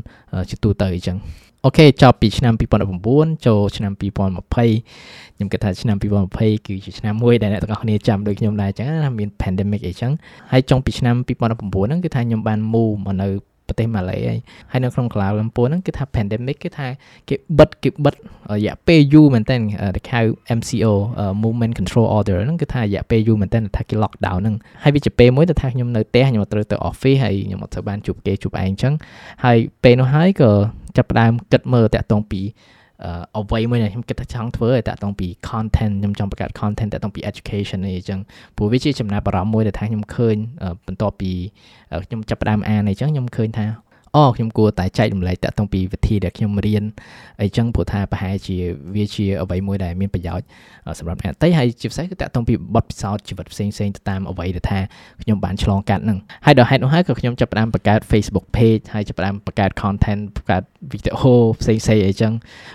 [0.50, 1.18] ជាទូទៅអញ្ចឹង
[1.66, 2.54] អូខេចប់ពីឆ្នាំ
[3.00, 4.02] 2019ចូលឆ្នាំ2020
[5.37, 10.12] ខ្ញុំគិតថាឆ្នាំ2020គឺជាឆ្នាំមួយដែលអ្នកទាំងអស់គ្នាចាំដូចខ្ញុំដែរអញ្ចឹងណាមាន pandemic អីចឹង
[10.52, 13.28] ហើយចុងពីឆ្នាំ2019ហ្នឹងគឺថាខ្ញុំបាន move មកនៅ
[13.68, 14.38] ប្រទេសម៉ាឡេហើយ
[14.73, 16.87] ហើយនៅក្នុងកាឡាលំពួរហ្នឹងគឺថា pandemic គឺថា
[17.28, 19.56] គេបិទគេបិទរយៈពេលយូរមែនតើ
[19.97, 20.21] ដែលហៅ
[20.59, 20.92] MCO
[21.42, 28.94] movement control order ហ្នឹងគឺថារយៈពេលយូរមែនតើថាគេ lockdown ហ្នឹងហើយវាជាពេលមួយដែលថាខ្ញុំនៅផ្ទះខ្ញុំត្រូវទៅ office ហើយខ្ញុំអត់ត្រូវបានជួបគេជួបឯងអញ្ចឹង
[29.44, 30.50] ហើយពេលនោះហើយក៏
[30.96, 32.40] ចាប់ផ្ដើមគិតមើលតាក់ទងពី
[33.37, 38.20] អ្វីមួយដែលខ្ញុំគិតថាចង់ធ្វើឲ្យតាក់ទងពី content ខ្ញុំចង់បង្កើត content តាក់ទងពី education នេះអញ្ចឹង
[38.57, 40.37] ព្រោះវាជាចំណាប់អារម្មណ៍មួយដែលថាខ្ញុំឃើញ
[40.87, 41.33] បន្ទាប់ពី
[42.07, 43.66] ខ្ញុំចាប់ផ្ដើមអានអីចឹងខ្ញុំឃើញថា
[44.16, 46.85] អូខ្ញុំគួរតែចែករំលែកតាក់ទងពីវិធីដែលខ្ញុំរៀន
[47.40, 48.57] អីចឹងព្រោះថាប្រហែលជា
[48.94, 50.46] វាជាអ្វីមួយដែលមានប្រយោជន៍
[50.98, 54.81] សម្រាប់អ្នកតីហើយជាពិសេសគឺតាក់ទងពីបទពិសោធន៍ជីវិតផ្សេងផ្សេងទៅតាមអ្វីដែលថា
[55.22, 62.33] ខ្ញុំបានឆ្លងកាត់ហ្នឹងហើយដល់ហេតុនោះហើយក៏ខ្ញុំចាប់ផ្ដើមបង្កើត Facebook page ហើយចាប់ផ្ដើមបង្កើត content បង្កើតវីដេអូផ្សេងផ្សេងអីចឹង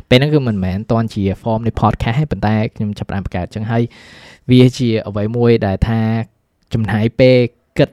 [0.10, 3.84] ពេលហ្នឹងគឺមិនមែនតន់ជា form នៃ podcast ទេប៉ុន្តែខ្ញុំចាប់ផ្ដើមបង្កើតចឹងហើយ
[4.52, 6.02] វាជាអ្វីមួយដែលថា
[6.74, 7.38] ចំណាយពេល
[7.78, 7.90] គិត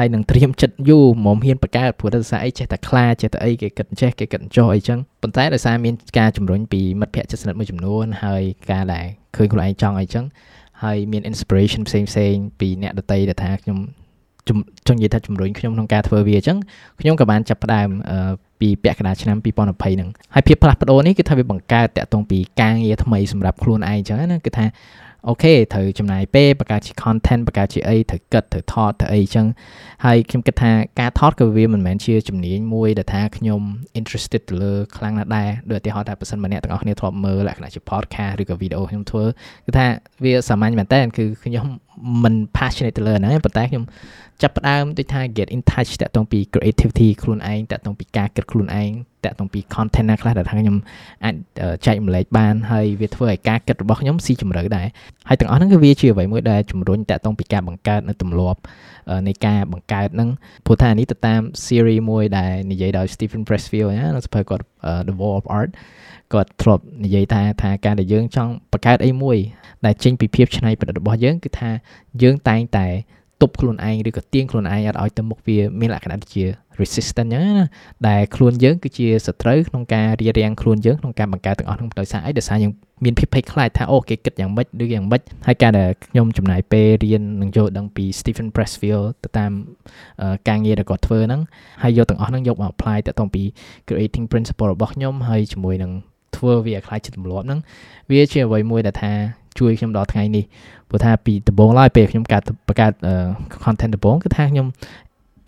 [0.00, 10.24] ហើយនឹងត្រៀមចិត្តយូរមុំហ៊ានបង្កើតព្រោះដោយសារអីចេះតែខ្លាចចេះតែអីគេគិតចេះគេគិតចោះអីចឹងប៉ុន្តែដោយសារមានការជំរុញពីមិត្តភ័ក្តិជិតស្និទ្ធមួយចំនួនហើយការដែលឃើញខ្លួនឯងចង់អីចឹង
[10.82, 13.78] ហើយមាន inspiration ផ្សេងផ្សេងពីអ្នកដតីដែលថាខ្ញុំ
[14.48, 16.58] ចង់និយាយថាជំរុញខ្ញុំក្នុងការធ្វើវាអញ្ចឹង
[17.00, 17.88] ខ្ញុំក៏បានចាប់ផ្ដើម
[18.60, 24.66] ពីពាក់កណ្ដាលឆ្នាំ2020ហ្នឹងហើយភាពផ្លាស់ប្ដូរនេះគឺថាវាបង្កើតតាក់ទងពីការងារថ្មីសម្រាប់ខ្លួនឯងអញ្ចឹងណាគឺថា
[25.28, 29.46] អូខេត្រូវចំណាយពេលបង្កើតជា content បង្កើតជាអីត្រូវគិតត្រូវថតត្រូវអីចឹង
[30.04, 33.60] ហើយខ្ញុំគិតថាការថតក៏វាមិនមែនជាជំនាញមួយដែលថាខ្ញុំ
[33.98, 39.24] interested ទៅលើខ្លាំងណាស់ដែរដូចឧទាហរណ៍ថាបើសិនម្នាក់ទាំងអស់គ្នាធ្លាប់មើលលក្ខណៈជា podcast ឬក៏ video ខ្ញុំធ្វើ
[39.66, 39.86] គឺថា
[40.24, 41.66] វាសាមញ្ញមែនតើគឺខ្ញុំ
[42.22, 43.84] មិន passionate ទៅលើហ្នឹងប៉ុន្តែខ្ញុំ
[44.42, 48.90] ចាប់ផ្ដើមដូចថា get in touch តាក់ទងពី creativity ខ្លួនឯងតាក់ទងពីការគិតខ្លួនឯង
[49.24, 50.76] តាក់ទងពី content ណាខ្លះដែលថាខ្ញុំ
[51.24, 51.34] អាច
[51.86, 54.86] ចែកម្លែកបានហើយវាធ្វើឲ្យការគិតរបស់ខ្ញុំស៊ីជម្រៅដែរ
[55.28, 58.60] ហើយទាំងអស់ហ្នឹងគឺវាជាអ្វីមួយដែលជំរុញតាក់ទងពីការបង្កើតនៅទម្លាប់
[59.28, 60.28] នៃការបង្កើតហ្នឹង
[60.64, 64.64] ព្រោះថានេះទៅតាម series មួយដែលនិយាយដោយ Stephen Pressfield ណានៅសភៅគាត់
[65.08, 65.70] The Wall of Art
[66.32, 69.36] គាត់ធ្លាប់និយាយថាថាការដែលយើងចង់បង្កើតអីមួយ
[69.86, 71.70] ដែលចេញពីភាពច្នៃប្រឌិតរបស់យើងគឺថា
[72.22, 72.86] យើងតែងតែ
[73.40, 76.44] ទប់ខ្លួនឯងឬក៏ទាញខ្លួនឯងអត់ឲ្យទៅមុខវាមានលក្ខណៈដូចជា
[76.80, 77.66] resistant អញ្ចឹងណា
[78.08, 82.72] ដែលខ្លួនយើងគឺជាសត្រូវក្នុងការរៀបរៀងខ្លួនយើងក្នុងការបង្កើតទាំងអស់ហ្នឹងដោយសារអីដោយសារយើង
[83.04, 89.52] មានភាពភ័យខ្លាចថាអូគេគិតយ៉ាងម៉េចឬយ៉ាងម៉េចហើយការដែលខ្ញុំចំណាយពេលរៀននឹងយកដឹងពី Stephen Pressfield ទៅតាម
[90.48, 91.40] ការងារដែលគាត់ធ្វើហ្នឹង
[91.82, 93.42] ហើយយកទាំងអស់ហ្នឹងយកមក apply ទៅទៅពី
[93.88, 95.92] creating principle របស់ខ្ញុំហើយជាមួយនឹង
[96.36, 97.60] ធ្វើវាឲ្យខ្លាចជាទម្លាប់ហ្នឹង
[98.10, 99.12] វាជាអ្វីមួយដែលថា
[99.58, 100.44] ជួយខ្ញុំដល់ថ្ងៃនេះ
[100.88, 102.92] ព្រោះថាពីដំបូងឡើយពេលខ្ញុំកើតបង្កើត
[103.64, 104.66] content ដំបូងគឺថាខ្ញុំ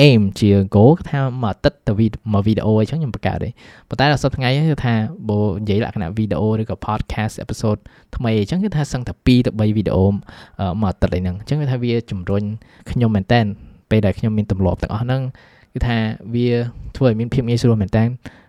[0.09, 1.93] aim ជា goal គឺថាមួយអាទិត្យទៅ
[2.33, 3.49] មួយវីដេអូអញ្ចឹងខ្ញុំបង្កើតទេ
[3.89, 4.95] ប៉ុន្តែដល់សប្តាហ៍ថ្ងៃគឺថា
[5.29, 7.81] បើនិយាយលក្ខណៈវីដេអូឬក៏ podcast episode
[8.17, 12.43] ថ្មីអញ្ចឹងគឺថាសឹងតែ2ទៅ3វីដេអូមួយអាទិត្យអីហ្នឹងអញ្ចឹងគឺថាវាជំរុញ
[12.91, 13.41] ខ្ញុំមែនតើ
[13.91, 15.23] ពេលដែលខ្ញុំមានទម្លាប់ទាំងអស់ហ្នឹង
[15.75, 15.97] គឺថា
[16.35, 16.49] វា
[16.97, 18.05] ធ្វើឲ្យមានភាពងាយស្រួលមែនតើ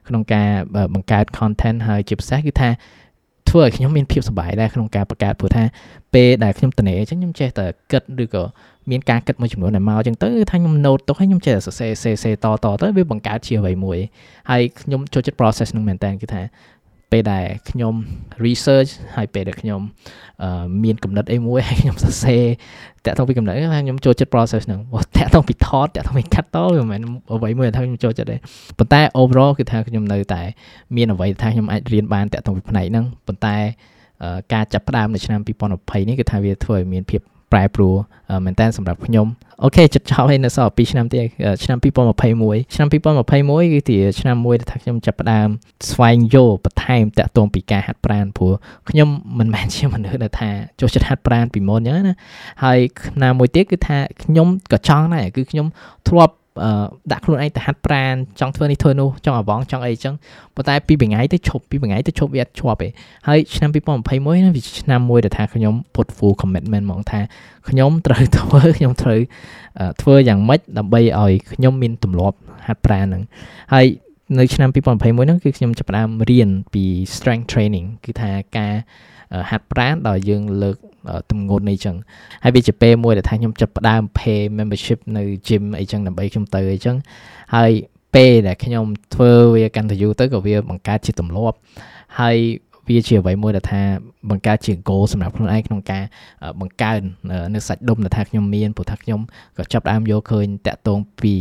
[0.08, 0.50] ក្នុងការ
[0.94, 2.70] បង្កើត content ហើយជាពិសេសគឺថា
[3.50, 5.64] ធ្វើឲ្យខ្ញុំមានភាពសុបាយដែរក្នុងការបង្កើតព្រោះថា
[6.14, 8.44] ពេលដែលខ្ញុំត្នេអញ្ចឹងខ្ញុំចេះតែគិតឬក៏
[8.92, 14.00] មានការគិតមួយចំនួនដែលមកអញ្ចឹងទៅថាខ្ញុំ note ទុកហើយខ្ញុំចេះតែសរសេរសេសេតតទៅវាបង្កើតជាអ្វីមួយ
[14.50, 16.42] ហើយខ្ញុំចូលចិត្ត process ហ្នឹងមែនតើគឺថា
[17.14, 17.94] ពេលដែលខ្ញុំ
[18.46, 19.82] research ហើយពេលដែលខ្ញុំ
[20.84, 22.44] មានកំណត់អីមួយហើយខ្ញុំសរសេរ
[23.06, 24.80] តាក់ទងពីកំណត់ហើយខ្ញុំចូលចិត្ត process ហ្នឹង
[25.18, 27.02] តាក់ទងពីថតតាក់ទងពីកាត់តវាមិនមែន
[27.34, 28.38] អ្វីមួយថាខ្ញុំចូលចិត្តទេ
[28.78, 30.42] ប៉ុន្តែ overall គឺថាខ្ញុំនៅតែ
[30.96, 33.56] មានអ្វីថាខ្ញុំអាចរៀនបានតាក់ទងពីផ្នែកហ្នឹងប៉ុន្តែ
[34.54, 35.40] ការចាប់ផ្ដើមនៅឆ្នាំ
[35.74, 37.22] 2020នេះគឺថាវាធ្វើឲ្យមានភាព
[37.54, 37.96] ប្រែប្រួល
[38.46, 39.28] មែនតើសម្រាប់ខ្ញុំ
[39.64, 41.26] អូខេចិត្តចោលឲ្យនៅសល់2ឆ្នាំទៀត
[41.64, 45.48] ឆ្នាំ2021ឆ្នាំ2021គឺជាឆ្នាំមួយដែលថាខ្ញុំចាប់ផ្ដើម
[45.92, 48.54] ស្វែងយល់បន្ថែមតាក់ទងពីការហាត់ប្រាណព្រោះ
[48.90, 52.16] ខ្ញុំមិនមែនជាមនុស្សដែលថាចូលចិត្តហាត់ប្រាណពីមុនអញ្ចឹងណា
[52.64, 52.80] ហើយ
[53.24, 55.68] ណាមួយទៀតគឺថាខ្ញុំក៏ចង់ដែរគឺខ្ញុំ
[56.10, 56.34] ធ្លាប់
[57.12, 60.14] ដាក់ខ្លួនឯងទៅហាត់ប្រាណចង់ធ្វើនេះធ្វើនោះចង់អវងចង់អីចឹង
[60.56, 62.88] ប៉ុន្តែពីមួយថ្ងៃទៅឈប់ពីមួយថ្ងៃទៅឈប់វាអត់ជាប់ទេ
[63.28, 67.22] ហើយឆ្នាំ2021នេះវាឆ្នាំមួយដែលថាខ្ញុំ put full commitment ហ្មងថា
[67.70, 69.20] ខ្ញុំត្រូវធ្វើខ្ញុំត្រូវ
[70.02, 72.38] ធ្វើយ៉ាងម៉េចដើម្បីឲ្យខ្ញុំមានទម្លាប់
[72.68, 73.24] ហាត់ប្រាណហ្នឹង
[73.74, 73.86] ហើយ
[74.40, 76.84] នៅឆ្នាំ2021ហ្នឹងគឺខ្ញុំចាប់ផ្ដើមរៀនពី
[77.16, 78.74] strength training គឺថាការ
[79.50, 80.78] ហាត់ប្រាណដោយយើងលើក
[81.32, 81.96] ទម្ងន់អីចឹង
[82.44, 86.96] ហើយវាជាពេលមួយដែលថាខ្ញុំចាប់ផ្ដើម pay membership នៅ gym អីចឹងដើម្បីខ្ញុំទៅអីចឹង
[87.56, 87.72] ហើយ
[88.16, 91.58] ពេលដែលខ្ញុំធ្វើវាកាន់តែយូរទៅក៏វាបង្កើតជាទម្លាប់
[92.20, 92.38] ហើយ
[92.90, 93.82] វាជាអ្វីមួយដែលថា
[94.30, 96.04] បង្កើតជា goal សម្រាប់ខ្លួនឯងក្នុងការ
[96.62, 97.02] បង្កើន
[97.54, 99.20] នៅសាច់ដុំដែលថាខ្ញុំមានព្រោះថាខ្ញុំ
[99.58, 101.34] ក៏ចាប់ផ្ដើមយកឃើញតាក់ទងពី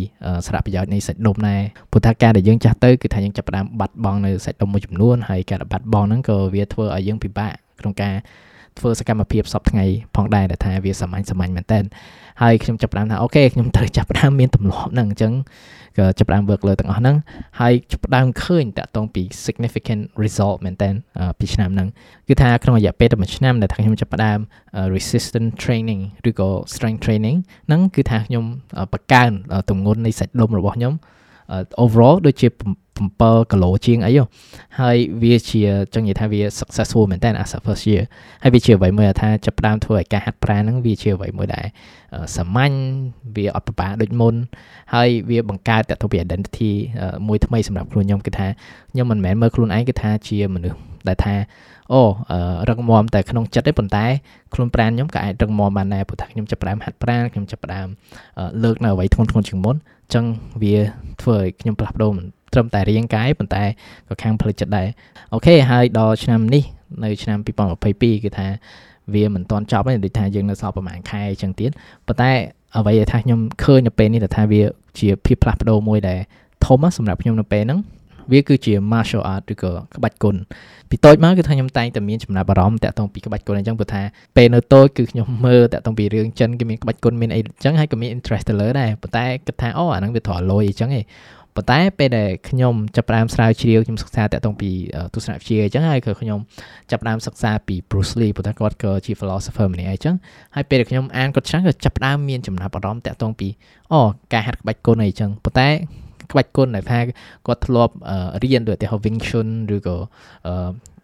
[0.46, 8.14] សារៈប្រយោជន៍នៃសាច់ដុំដែរព្រោះថាការដែលយើងចាស់ទៅគឺថាយើងចាប់ផ្ដើមបាត់បង់នៅសាច់ដុំមួយចំនួនហើយការបាត់បង់ហ្នឹងក៏វាធ្វើឲ្យយើងពិបាកក្នុងការ
[8.79, 9.85] ធ្វើសកម្មភាពសពថ្ងៃ
[10.17, 11.81] ផងដែរដែលថាវាសាមញ្ញសាមញ្ញមែនតើ
[12.43, 15.33] ហើយខ្ញុំចាប់ផ្ដើមថាអូខេខ្ញុំត្រូវចាប់ផ្ដើមមានទម្លាប់ហ្នឹងអញ្ចឹង
[15.99, 17.17] ក៏ចាប់ផ្ដើម work លើទាំងអស់ហ្នឹង
[17.61, 20.91] ហើយចាប់ផ្ដើមឃើញតាក់ទងពី significant result មែនតើ
[21.39, 21.89] ពីឆ្នាំហ្នឹង
[22.29, 24.39] គឺថាក្នុងរយៈពេលតែមួយឆ្នាំដែលថាខ្ញុំចាប់ផ្ដើម
[24.95, 28.45] resistant training ឬក៏ strength training ហ្នឹងគឺថាខ្ញុំ
[28.93, 29.31] បង្កើន
[29.71, 30.95] ទម្ងន់នៃសាច់ដុំរបស់ខ្ញុំ
[31.83, 32.49] overall ដូចជា
[33.01, 34.12] 7គីឡូជាងអី
[34.81, 35.61] ហើយវាជា
[35.95, 38.03] ចង់និយាយថាវា successful មែនតើ as a first year
[38.43, 41.67] ហើយវាជាអ្វីមួយថាចាប់ផ្ដើមធ្វើឲ្យការហាត់ប្រាណហ្នឹងវាជាអ្វីមួយដែល
[42.37, 42.75] សាមញ្ញ
[43.37, 44.35] វាអត់ពិបាកដូចមុន
[44.95, 46.73] ហើយវាបង្កើតទៅពី identity
[47.29, 48.49] មួយថ្មីសម្រាប់ខ្លួនខ្ញុំគឺថា
[48.93, 51.35] ខ្ញុំមិនមែនមើលខ្លួនឯងគឺថាជាមនុស្សដែលថា
[51.93, 52.03] អូ
[52.69, 54.05] រឹកមាំតែក្នុងចិត្តទេប៉ុន្តែ
[54.55, 57.88] ខ្លួនប្រាណខ្ញុំក៏អាចរឹកមាំបានដែរព្រោះថាខ្ញុំចាប់ផ្ដើមហាត់ប្រាណខ្ញុំចាប់ផ្ដើម
[58.65, 60.25] លើកនៅអ្វីធ្ងន់ធ្ងរជាងមុនអញ្ចឹង
[60.62, 60.77] វា
[61.22, 63.64] ធ្វើឲ្យខ្ញុំផ្លាស់ប្ដូរមិនត្រឹមតែរាងកាយប៉ុន្តែ
[64.09, 64.88] ក៏ខាងផ្លូវចិត្តដែរ
[65.33, 66.64] អូខេហើយដល់ឆ្នាំនេះ
[67.05, 67.38] នៅឆ្នាំ
[67.87, 68.48] 2022គឺថា
[69.14, 71.70] វាមិនទាន់ចប់ទេដូចថាយើងនៅសល់ប្រហែលខែអញ្ចឹងទៀត
[72.07, 72.31] ប៉ុន្តែ
[72.77, 74.62] អ្វីដែលថាខ្ញុំឃើញនៅពេលនេះថាវា
[74.98, 76.18] ជាភាពផ្លាស់ប្ដូរមួយដែល
[76.64, 77.81] ធំសម្រាប់ខ្ញុំនៅពេលហ្នឹង
[78.31, 80.37] វាគឺជា martial art ឬក៏ក្បាច់គុណ
[80.91, 84.03] ពីតូចមកគឺថាខ្ញុំតែងតែមានចំណាប់អារម្មណ៍តាក់ទងពីក្បាច់គុណអញ្ចឹងព្រោះថា
[84.37, 91.05] ពេលនៅតូចគឺខ្ញុំមើលតាក់ទងពីរឿងចិនគេមានក្បាច់គុណមានអីអញ្ចឹងហើយក៏មាន interest ទៅលើដែរប៉ុន្តែគិតថាអូអាហ្នឹងវាត្រលយអញ្ចឹងឯង
[91.57, 94.71] ប៉ុន្តែពេលដែលខ្ញុំចាប់ផ្ដើមស្រាវជ្រាវខ្ញុំសិក្សាតាក់ទងពី
[95.15, 96.39] ទស្សនវិជ្ជាអញ្ចឹងហើយគឺខ្ញុំ
[96.91, 100.15] ចាប់ផ្ដើមសិក្សាពី Bruce Lee ព្រោះថាគាត់ក៏ជា philosopher ម្នាក់អញ្ចឹង
[100.55, 103.49] ហើយពេលដែលខ្ញុំអានគាត់ច្រើនក៏ចាប់ផ្ដើមមានចំណាប់អារម្មណ៍តាក់ទងពី
[103.93, 104.01] អូ
[104.33, 105.69] ការហាត់ក្បាច់គុណអីអញ្ចឹងប៉ុន្តែ
[106.33, 106.99] ក្បាច់គុណដែលថា
[107.47, 107.95] គាត់ធ្លាប់
[108.42, 109.97] រៀនដូចឧទាហរណ៍ Wing Chun ឬក៏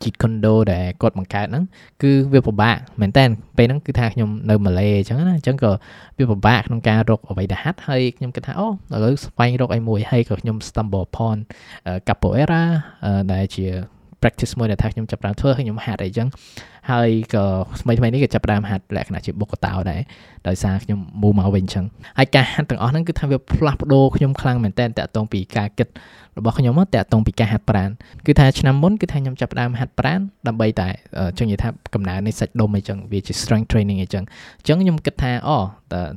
[0.03, 1.64] Jeet Kune Do ដែលគាត់បង្កើតហ្នឹង
[2.03, 3.25] គឺវាពិបាកមែនតើ
[3.59, 5.71] ពេលហ្នឹងគឺថាខ្ញុំនៅម៉ាឡេអញ្ចឹងណាអញ្ចឹងក៏
[6.19, 11.37] វាពិបាកក្នុងការរកអ្វីដែលហាត់ហើយខ្ញុំគិតថាអូឥឡូវស្វែងរកអីមួយហើយក៏ខ្ញុំ stumble upon
[12.07, 12.62] capoeira
[13.33, 13.67] ដែលជា
[14.23, 16.29] practice មួយដែលថាខ្ញុំចាប់ផ្ដើមធ្វើហើយខ្ញុំហាត់អីចឹង
[16.91, 17.45] ហើយក៏
[17.81, 20.01] ថ្មីថ្មីនេះក៏ចាប់ផ្ដើមហាត់លក្ខណៈជាបុកកតោដែរ
[20.49, 21.85] ដោយសារខ្ញុំមូមកវិញចឹង
[22.19, 25.89] ហើយការហាត់ទាំងអស់ហ្នឹងគឺថាវាផ្លាស់ប្ដូរខ្ញុំខ្លាំងមែនតើតាក់ទងពីការគិត
[26.39, 27.91] របស់ខ្ញុំមកតាក់ទងពីការហាត់ប្រាណ
[28.27, 30.89] គឺថាឆ្នាំមុនគឺថាខ្ញុំចាប់ផ្ដើមហាត់ប្រាណដើម្បីតែ
[31.39, 34.25] ចង់និយាយថាកំណើននៃសាច់ដុំអីចឹងវាជា strength training អីចឹង
[34.59, 35.59] អញ្ចឹងខ្ញុំគិតថាអូ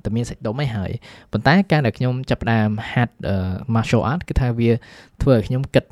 [0.05, 0.91] តើមានសាច់ដុំអីហើយ
[1.31, 3.13] ប៉ុន្តែការដែលខ្ញុំចាប់ផ្ដើមហាត់
[3.75, 4.69] martial art គឺថាវា
[5.21, 5.85] ធ្វើឲ្យខ្ញុំគិត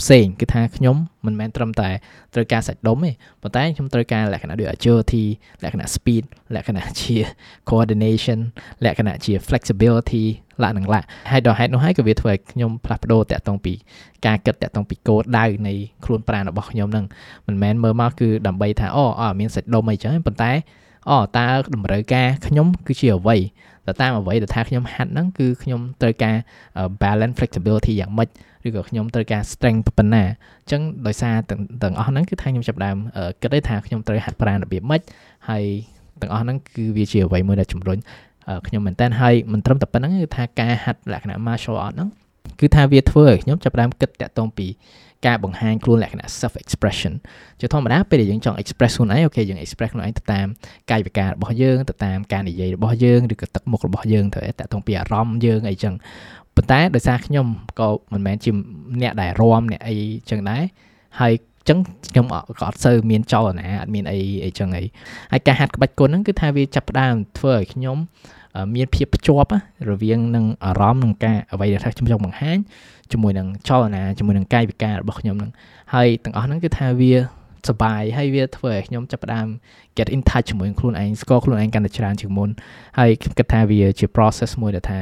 [0.00, 1.88] ផ្សេងគឺថាខ្ញុំមិនមែនត្រឹមតែ
[2.34, 3.10] ត្រូវការសាច់ដុំទេ
[3.42, 5.24] ប៉ុន្តែខ្ញុំត្រូវការលក្ខណៈដូច agility
[5.62, 7.14] លក្ខណៈ speed លក្ខណៈជា
[7.68, 8.38] coordination
[8.84, 10.24] លក្ខណៈជា flexibility
[10.62, 13.72] លក្ខណៈហើយដល់ហេតុនោះហើយក៏វាធ្វើឲ្យខ្ញុំផ្លាស់ប្ដូរតាក់ទងពី
[14.26, 17.06] ការគិតតាក់ទងពីគោលដៅនៃខ្លួនប្រាណរបស់ខ្ញុំហ្នឹង
[17.46, 20.52] មិនមែនមើលមកគឺដើម្បីថាអូអមានសាច់ដុំអីចឹងប៉ុន្តែ
[21.10, 23.36] អូតើតម្រូវការខ្ញុំគឺជាអ្វី
[23.86, 26.36] ទៅតាមអ្វីដែលថាខ្ញុំហាត់ហ្នឹងគឺខ្ញុំត្រូវការ
[27.02, 28.28] balance flexibility យ៉ាងម៉េច
[28.66, 30.24] ឬក៏ខ្ញុំត្រូវការ strength ប៉ុណ្ណា
[30.62, 31.34] អញ្ចឹងដោយសារ
[31.82, 32.96] ទាំងអស់ហ្នឹងគឺថាខ្ញុំចាប់ដើម
[33.40, 35.00] គិតទេថាខ្ញុំត្រូវហាត់ប្រាណរបៀបម៉េច
[35.48, 35.64] ហើយ
[36.20, 37.98] ទាំងអស់ហ្នឹងគឺវាជាអ្វីមួយដែលជំរុញ
[38.66, 42.08] ខ្ញុំមែនតើហើយមិនត្រឹមតែប៉ុណ្្នឹងគឺថាការហាត់លក្ខណៈ martial art ហ្នឹង
[42.60, 44.66] គឺថាវាធ្វើឲ្យខ្ញុំចាប់ផ្ដើមគិតតាក់ទងពី
[45.26, 47.12] ការបង្ហាញខ្លួនលក្ខណៈ self expression
[47.60, 50.46] ជាធម្មតាពេលដែលយើងចង់ express ខ្លួនឯងអូខេយើង express ខ្លួនឯងទៅតាម
[50.90, 55.94] កាយវិការរបស់យើងទៅតាមការនិយាយរបស់យើងឬក៏ទឹកមុខរបស់យើងទៅតាក់ទងពីអារម្មណ៍យើងអីចឹង
[56.56, 57.46] ប៉ុន្តែដោយសារខ្ញុំ
[57.80, 58.50] ក៏មិនមែនជា
[59.02, 59.94] អ្នកដែលរំអ្នកអី
[60.30, 60.62] ចឹងដែរ
[61.20, 61.32] ហើយ
[61.68, 61.78] ចឹង
[62.10, 64.84] ខ្ញុំក៏អត់សូវមានចលនាអត់មានអីអីចឹងអី
[65.32, 67.96] ហើយការហាត់ក្បាច់គុណហ្នឹងគឺថាវាចាប់ផ្ដើមធ្វើឲ្យខ្ញុំ
[68.74, 69.50] មានភាពភ្ជាប់
[69.90, 72.58] រវាងនឹងអារម្មណ៍នឹងការអ្វីដែលខ្ញុំចង់បង្ហាញ
[73.12, 75.50] ជាមួយនឹងចលនាជាមួយនឹងកាយវិការរបស់ខ្ញុំនឹង
[75.94, 77.12] ហើយទាំងអស់ហ្នឹងគឺថាវា
[77.68, 79.46] សបាយហើយវាធ្វើឲ្យខ្ញុំចាប់ផ្ដើម
[79.96, 82.48] get in touch ជាមួយខ្លួនឯងស្គាល់ខ្លួនឯងកាន់តែច្រើនជាងមុន
[82.98, 85.00] ហើយខ្ញុំគិតថាវាជា process មួយដែលថា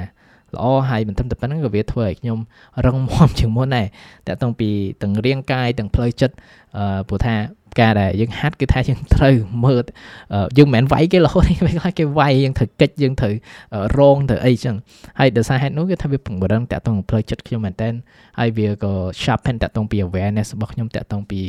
[0.55, 2.39] ល្អហើយមិនត្រឹមតែប៉ុណ្្នឹងក៏វាធ្វើឲ្យខ្ញុំ
[2.87, 3.87] រឹងមាំជាងមុនដែរ
[4.27, 4.69] តាក់ទងពី
[5.03, 6.35] ទាំងរាងកាយទាំងផ្លូវចិត្ត
[6.77, 7.35] អឺព្រោះថា
[7.81, 9.85] ការដែលយើងហាត់គឺថាយើងត្រូវមើល
[10.59, 13.35] យើងមិនមែនវាយគេរហូតពេលខ្លះគេវាយយើងត្រូវកិច្ចយើងត្រូវ
[13.99, 14.77] រងទៅអីចឹង
[15.19, 17.89] ហើយដោយសារហេតុនោះគឺថាវាពង្រឹងតាក់ទងផ្លូវចិត្តខ្ញុំមែនតើ
[18.39, 21.41] ហើយវាក៏ sharpen តាក់ទងពី awareness របស់ខ្ញុំតាក់ទងពី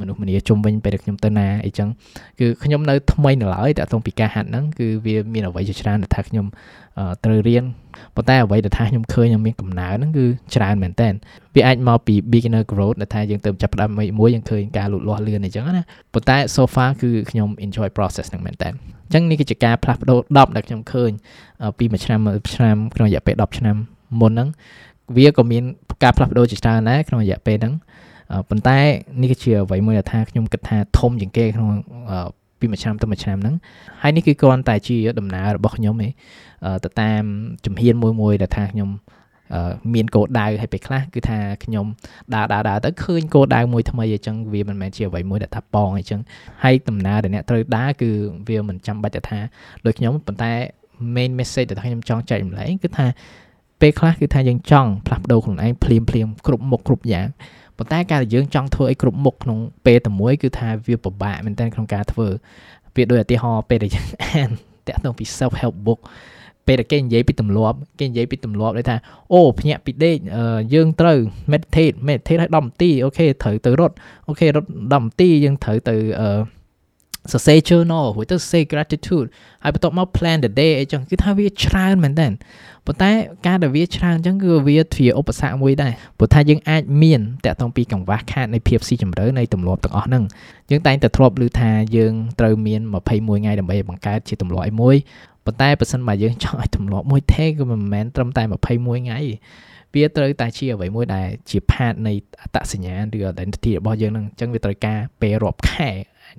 [0.00, 1.88] មនុស្សម្នាជុំវិញពេលដែលខ្ញុំទៅណាអីចឹង
[2.40, 6.46] គឺខ្ញុំនៅថ្មីនៅឡើយតាក់ទងពីការហាត់ហ្នឹងគឺវាមានអ្វីជាច្រើនដែលថាខ្ញុំ
[7.24, 7.64] ត្រូវរៀន
[8.16, 11.08] ប៉ុន្តែអ្វីដែលថាខ្ញុំឃើញមានកំណើនហ្នឹងគឺច្រើនមែនតើ
[11.54, 21.10] វាអាចមកពី beginner growth ដែលថាយើងទៅចាប់ផ្ដើមមួយយើងឃើញការលូតលាស់លឿនអីចឹងណាប៉ុន្តែ so far គឺខ្ញុំ enjoy process ហ្នឹងមែនតើអញ្ចឹងនេះគឺជាការផ្លាស់ប្ដូរ10ដែលខ្ញុំឃើញ
[21.78, 22.20] ពីមួយឆ្នាំ
[22.54, 23.76] ឆ្នាំក្នុងរយៈពេល10ឆ្នាំ
[24.20, 24.48] មុនហ្នឹង
[25.16, 25.64] វាក៏មាន
[26.02, 27.74] ការផ្លាស់ប្ដូរជាច្រើនដែរក្នុងរយៈពេលហ្នឹង
[28.48, 28.78] ប៉ុន្តែ
[29.20, 31.68] នេះគឺជាអ្វីមួយដែលថាខ្ញុំគិតថាធំជាងគេក្នុង
[32.64, 33.54] ពីមួយឆ្នាំទៅមួយឆ្នាំហ្នឹង
[34.02, 36.12] ហើយនេះគឺគ្រាន់តែជាដំណើររបស់ខ្ញុំឯង
[36.84, 37.22] ទៅតាម
[37.64, 38.90] ជំហានមួយមួយដែលថាខ្ញុំ
[39.94, 41.86] មានគោលដៅហើយពេលខ្លះគឺថាខ្ញុំ
[42.34, 46.20] ដើរដើរដើរទៅឃើញគោលដៅមួយថ្មីអញ្ចឹងវាមិនមែនជាអ្វីមួយដែលថាប៉ងអញ្ចឹង
[46.64, 48.10] ហើយដំណើរដែលអ្នកត្រូវដើរគឺ
[48.48, 49.38] វាមិនចាំបាច់ថា
[49.86, 50.52] ដូចខ្ញុំប៉ុន្តែ
[51.16, 53.06] main message ដែលខ្ញុំចង់ចែកម្លែងគឺថា
[53.80, 57.26] ពេលខ្លះគឺថាយើងចង់ផ្លាស់ប្ដូរខ្លួនឯងភ្លាមភ្លាមគ្រប់មុខគ្រប់យ៉ាង
[57.78, 62.28] ប៉ុន្តែការដែលយើងចង់ធ្វើអីគ្រប់មុខក្នុងពេលតែមួយគឺថាវាពិបាកមែនទែនក្នុងការធ្វើ
[62.96, 64.50] វាដូចឧទាហរណ៍ពេលដែលយើងអាន
[64.86, 66.00] តាក់ទងពី self help book
[66.66, 68.96] ពេលដែលគេនិយាយពីទម្លាប់គេនិយាយពីទម្លាប់ដូចថា
[69.32, 70.16] អូភ្ញាក់ពីដេក
[70.74, 71.18] យើងត្រូវ
[71.52, 73.94] meditate meditate ឲ្យ10នាទីអូខេត្រូវទៅរត់
[74.28, 76.28] អូខេរត់10នាទីយើងត្រូវទៅអឺ
[77.32, 79.28] សរសេរ journal រួចទៅសរសេរ gratitude
[79.62, 82.28] ហើយបន្ទាប់មក plan the day អីចឹងគឺថាវាច្រើនមែនតើ
[82.86, 83.10] ប៉ុន្តែ
[83.46, 90.24] ការដែលវាច្រើនអញ្ចឹងគឺវាជាឧបសគ្គមួយដែរព្រោះថាយើងអាចមានតកតងពីកង្វះខាតនៃភាពស៊ីជម្រៅនៃទម្លាប់ទាំងអស់ហ្នឹង
[90.70, 92.80] យើងតែងតែធ្លាប់ឮថាយើងត្រូវមាន
[93.12, 94.96] 21ថ្ងៃដើម្បីបង្កើតជាទម្លាប់ឲ្យមួយ
[95.44, 99.20] ប៉ុន្តែបើសិនបើយើងចង់ឲ្យទម្លាប់មួយទេគឺមិនមែនត្រឹមតែ21ថ្ងៃ
[99.94, 105.90] វាត្រូវតែជាអ្វីមួយដែលជាផាតនៃអត្តសញ្ញាណឬ identity របស់យើងហ្នឹងអញ្ចឹងវាត្រូវការពេលរាប់ខែ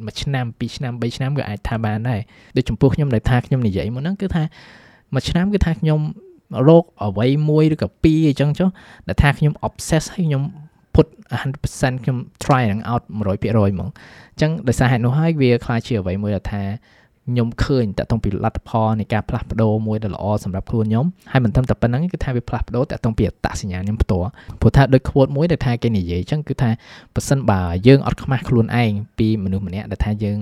[0.05, 2.21] មួយឆ្នាំពីរឆ្នាំបីឆ្នាំក៏អាចថាបានដែរ
[2.57, 4.43] ដូចចំពោះខ្ញុំដែលថាខ្ញុំនិយាយមកហ្នឹងគឺថា
[5.13, 5.99] មួយឆ្នាំគឺថាខ្ញុំ
[6.67, 8.69] រកអ្វីមួយឬក៏ពីរអញ្ចឹងចុះ
[9.07, 10.43] ដែលថាខ្ញុំ obsess ហើយខ្ញុំ
[10.95, 11.07] put
[11.55, 13.89] 100%ខ្ញុំ try នឹង out 100%ហ្មង
[14.31, 16.63] អញ្ចឹងដោយសារហេតុនោះហើយវាខ្លាចជាអ្វីមួយដែលថា
[17.29, 26.69] ខ្ញុំឃើញតកតងពីលទ្ធផលនៃការផ្លាស់ប្ដូរមួយដ៏ល្អសម្រាប់ខ្លួនខ្ញុំហើយមិនត្រឹមតែប៉ុណ្្នឹងគឺថាវាផ្លាស់ប្ដូរតកតងពីអត្តសញ្ញាណខ្ញុំផ្ទាល់ព្រោះថាដូច quote មួយដែលថាគេនិយាយអញ្ចឹងគឺថា
[27.15, 30.39] ប៉ះសិនបើយើងអត់ខ្មាស់ខ្លួនឯងពីមនុស្សម្នាក់ដែលថាយើង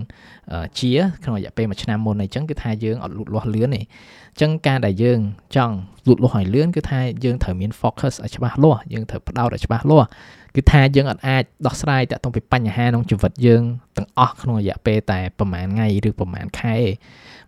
[0.80, 0.92] ជា
[1.24, 5.20] ក្នុងរយៈពេលមួយឆ្នាំមុនអញ្ចឹងគឺថាយើងអត់លូតលាស់លឿនទេអញ្ចឹងការដែលយើង
[5.56, 5.76] ចង់
[6.08, 10.08] លូតលាស់ឲ្យលឿនគឺថាយើងត្រូវមាន focus ឲ្យច្បាស់លាស់យើងត្រូវផ្ដោតឲ្យច្បាស់លាស់
[10.56, 13.64] គឺថាយើងអត់អាចដោះស្រាយតាក់ទងពីបញ្ហាក្នុងជីវិតយើង
[13.98, 16.76] ទាំងអស់ក្នុងរយៈពេលតែប្រហែលថ្ងៃឬប្រហែលខែ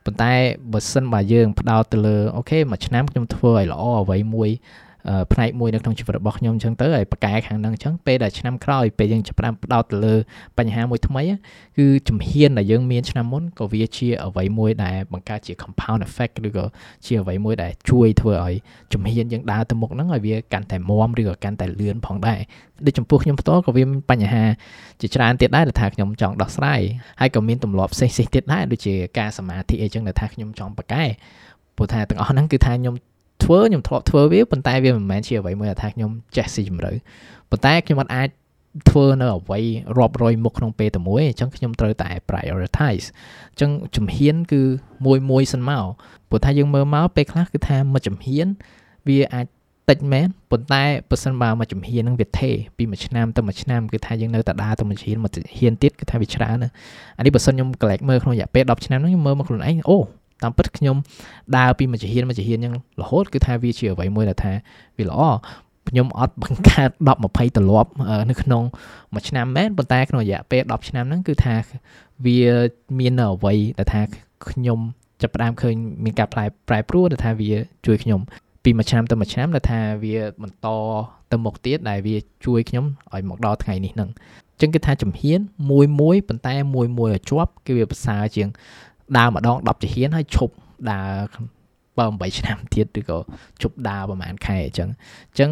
[0.06, 0.34] ប៉ុន្តែ
[0.72, 4.50] បើសិនបើយើងផ្ដោតទៅលើអូខេមួយឆ្នាំខ្ញុំធ្វើឲ្យល្អអ្វីមួយ
[5.34, 10.16] ផ្នែកមួយនៅក្នុងជីវិតរបស់ខ្ញុំអញ្ចឹងទៅហើយប្រកែខាងហ្នឹងអញ្ចឹងពេលដែលឆ្នាំក្រោយពេលយើងចាប់ផ្ដើមផ្ដោតទៅលើ
[10.58, 11.24] បញ្ហាមួយថ្មី
[11.78, 16.66] គឺជំហានដែលយើងមានឆ្នាំមុនក៏វាជាអ្វីមួយដែលបង្កើតជា compound effect ឬក៏
[17.06, 18.54] ជាអ្វីមួយដែលជួយធ្វើឲ្យ
[18.94, 22.40] ជំហានយើងដើរទៅមុខហ្នឹងឲ្យវាកាន់តែមាំឬក៏កាន់តែលឿនផងដែរ
[22.86, 24.44] ដូចចំពោះខ្ញុំផ្ទាល់ក៏វាមានបញ្ហា
[25.02, 26.82] ជាច្រើនទៀតដែរដែលថាខ្ញុំចង់ដោះស្រាយ
[27.20, 31.04] ហើយក៏មានទម្លាប់ផ្សេងៗទៀតដែរដូចជាការសមាធិអីចឹងដែលថាខ្ញុំចង់ប្រកែ
[31.78, 32.96] ព្រោះថាទាំងអស់ហ្នឹងគឺថាខ្ញុំ
[33.44, 36.92] ធ្វើខ្ញុំធ្លាប់ធ្វើវាប៉ុន្តែវាមិនមែនជាអ្វីមួយថាខ្ញុំចេះស៊ីជម្រៅ
[37.50, 38.30] ប៉ុន្តែខ្ញុំអត់អាច
[38.90, 39.60] ធ្វើនៅអ្វី
[39.98, 43.06] រាប់រយមុខក្នុងពេលតែមួយអញ្ចឹងខ្ញុំត្រូវតែ prioritize
[43.52, 44.62] អញ្ចឹងជំហានគឺ
[45.06, 45.86] មួយមួយសិនមក
[46.30, 48.48] ព្រោះថាយើងមើលមកពេលខ្លះគឺថាមួយជំហាន
[49.08, 49.46] វាអាច
[49.90, 56.70] តិចមែនប៉ុន្តែបើសិនបើមួយជំហាននឹងវាថេពីមួយឆ្នាំទៅមួយឆ្នាំគឺថាយើងនៅតែដើរទៅមួយជំហានមួយជំហានទៀតគឺថាវាច្រើនណា
[57.18, 59.98] អានេះបើសិនខ្ញុំ collect មើលក្នុងរយៈពេល10ឆ្នាំហ្នឹងខ្ញុំមើលមកខ្លួនឯងអូ
[60.46, 60.98] តាមពិតខ្ញុំ
[61.58, 64.54] ដើរពីមួយជាហ៊ានមួយជាហ៊ានអញ្ចឹងរហូតគឺថាវាជាអ្វីមួយដែលថា
[64.98, 65.22] វាល្អ
[65.90, 67.90] ខ្ញុំអត់បង្កើត10 20ទលាប់
[68.30, 68.64] នៅក្នុង
[69.14, 71.56] មួយឆ្នាំមែនប៉ុន្តែក្នុងរយៈពេល10ឆ្នាំហ្នឹងគឺថា
[72.26, 72.42] វា
[73.00, 74.02] មានអ្វីដែលថា
[74.50, 74.80] ខ្ញុំ
[75.22, 77.52] ចាប់ផ្ដើមឃើញមានការផ្លែប្រែប្រួលដែលថាវា
[77.86, 78.20] ជួយខ្ញុំ
[78.64, 80.68] ពីមួយឆ្នាំទៅមួយឆ្នាំដែលថាវាបន្ត
[81.32, 84.10] ទៅមុខទៀតដែលវាជួយខ្ញុំឲ្យមកដល់ថ្ងៃនេះហ្នឹង
[84.54, 85.40] អញ្ចឹងគឺថាជំហាន
[85.72, 88.50] មួយមួយប៉ុន្តែមួយមួយឲ្យជាប់គឺវាប្រសើរជាង
[89.18, 90.54] ដើរម្ដង10ជំហានហើយឈប់
[90.92, 91.10] ដើរ
[91.98, 93.18] បើ8ឆ្នាំទៀតឬក៏
[93.62, 94.90] ជប់ដើរប្រហែលខែអញ្ចឹង
[95.30, 95.52] អញ្ចឹង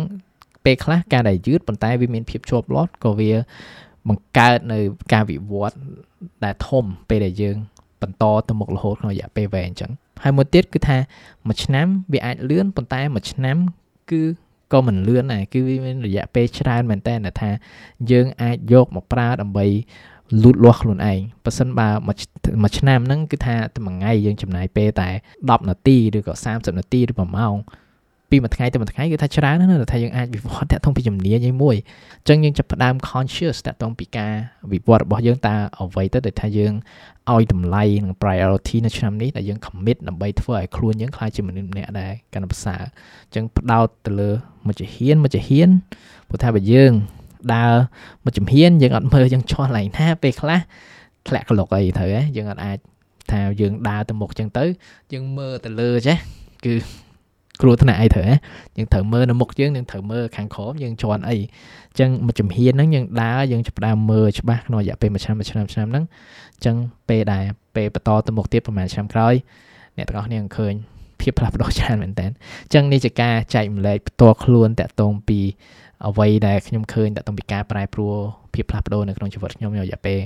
[0.65, 3.31] ពេលខ្លះការដែលយឺតប៉ុន្តែវាមានភាពជាប់លាត់ក៏វា
[4.07, 4.79] បង្កើតនៅ
[5.13, 5.77] ការវិវត្ត
[6.45, 7.57] ដែលធំពេលដែលយើង
[8.01, 9.91] បន្តទៅមុខរហូតក្នុងរយៈពេលវែងអញ្ចឹង
[10.23, 10.97] ហើយមួយទៀតគឺថា
[11.47, 13.57] មួយឆ្នាំវាអាចលឿនប៉ុន្តែមួយឆ្នាំ
[14.11, 14.21] គឺ
[14.73, 17.49] ក៏មិនលឿនដែរគឺវាមានរយៈពេលច្រើនមែនតើថា
[18.11, 19.65] យើងអាចយកមកប្រើដើម្បី
[20.43, 22.15] លូតលាស់ខ្លួនឯងប៉ះសិនបើមួយ
[22.77, 25.09] ឆ្នាំហ្នឹងគឺថាតែមួយថ្ងៃយើងចំណាយពេលតែ
[25.41, 27.55] 10នាទីឬក៏30នាទីឬ1ម៉ោង
[28.29, 31.75] ពីមួយថ្ងៃទៅមួយថ្ងៃគឺថាច្រើនណាស់ថាយើងអាចវិវត្តតាក់ទងពីជំនាញឯមួយ
[32.19, 34.33] អញ្ចឹងយើងចាប់ផ្ដើម conscious តាក់ទងពីការ
[34.71, 36.73] វិវត្តរបស់យើងតើអ្វីទៅដែលថាយើង
[37.33, 42.81] ឲ្យតម្លៃនិង priority នៅឆ្នាំនេះដែលយើង commit ដើម្បីធ្វើឲ្យខ្លួនយើងក្លាយជាមនុស្សម្នាក់ដែលកាន់តែប្រសើរ
[43.25, 44.29] អញ្ចឹងផ្ដោតទៅលើ
[44.65, 45.69] មួយជាហ៊ានមួយជាហ៊ាន
[46.29, 46.91] ព្រោះថាបើយើង
[47.55, 47.73] ដើរ
[48.23, 50.59] មួយជំហានយើងអត់មើលយើងឈរឡើងណាពេលខ្លះ
[51.27, 52.77] ធ្លាក់ក្លុកអីត្រូវហ៎យើងអត់អាច
[53.31, 54.65] ថាយើងដើរទៅមុខចឹងទៅ
[55.13, 56.17] យើងមើលទៅលើចេះ
[56.65, 56.73] គឺ
[57.61, 58.35] គ្រោះថ្នាក់អីត្រូវហ៎
[58.77, 66.03] យើងត្រូវមើលនៅមុខយើងយើងត្រូវមើលខាងក្រោមយើងជន់អីអញ្ចឹងមួយជំហានហ្នឹងយើងដើរយើងចាប់ផ្ដើមមើលច្បាស់ក្នុងរយៈពេលមួយឆ្នាំមួយឆ្នាំឆ្នាំហ្នឹង
[66.55, 66.75] អញ្ចឹង
[67.09, 67.43] ពេលដែល
[67.75, 69.33] ពេលបន្តទៅមុខទៀតប្រហែលឆ្នាំក្រោយ
[69.97, 70.73] អ្នកទាំងអស់គ្នានឹងឃើញ
[71.21, 75.39] ភាពផ្លាស់ប្ដូរច្រើនមែនតើអញ្ចឹងនេះជាការចែកម្លែកផ្ទាល់ខ្លួនតាក់ទងពី
[76.07, 78.15] អ្វីដែលខ្ញុំឃើញតាក់ទងពីការប្រែប្រួល
[78.53, 80.19] ភាពផ្លាស់ប្ដូរនៅក្នុងជីវិតខ្ញុំរយៈពេល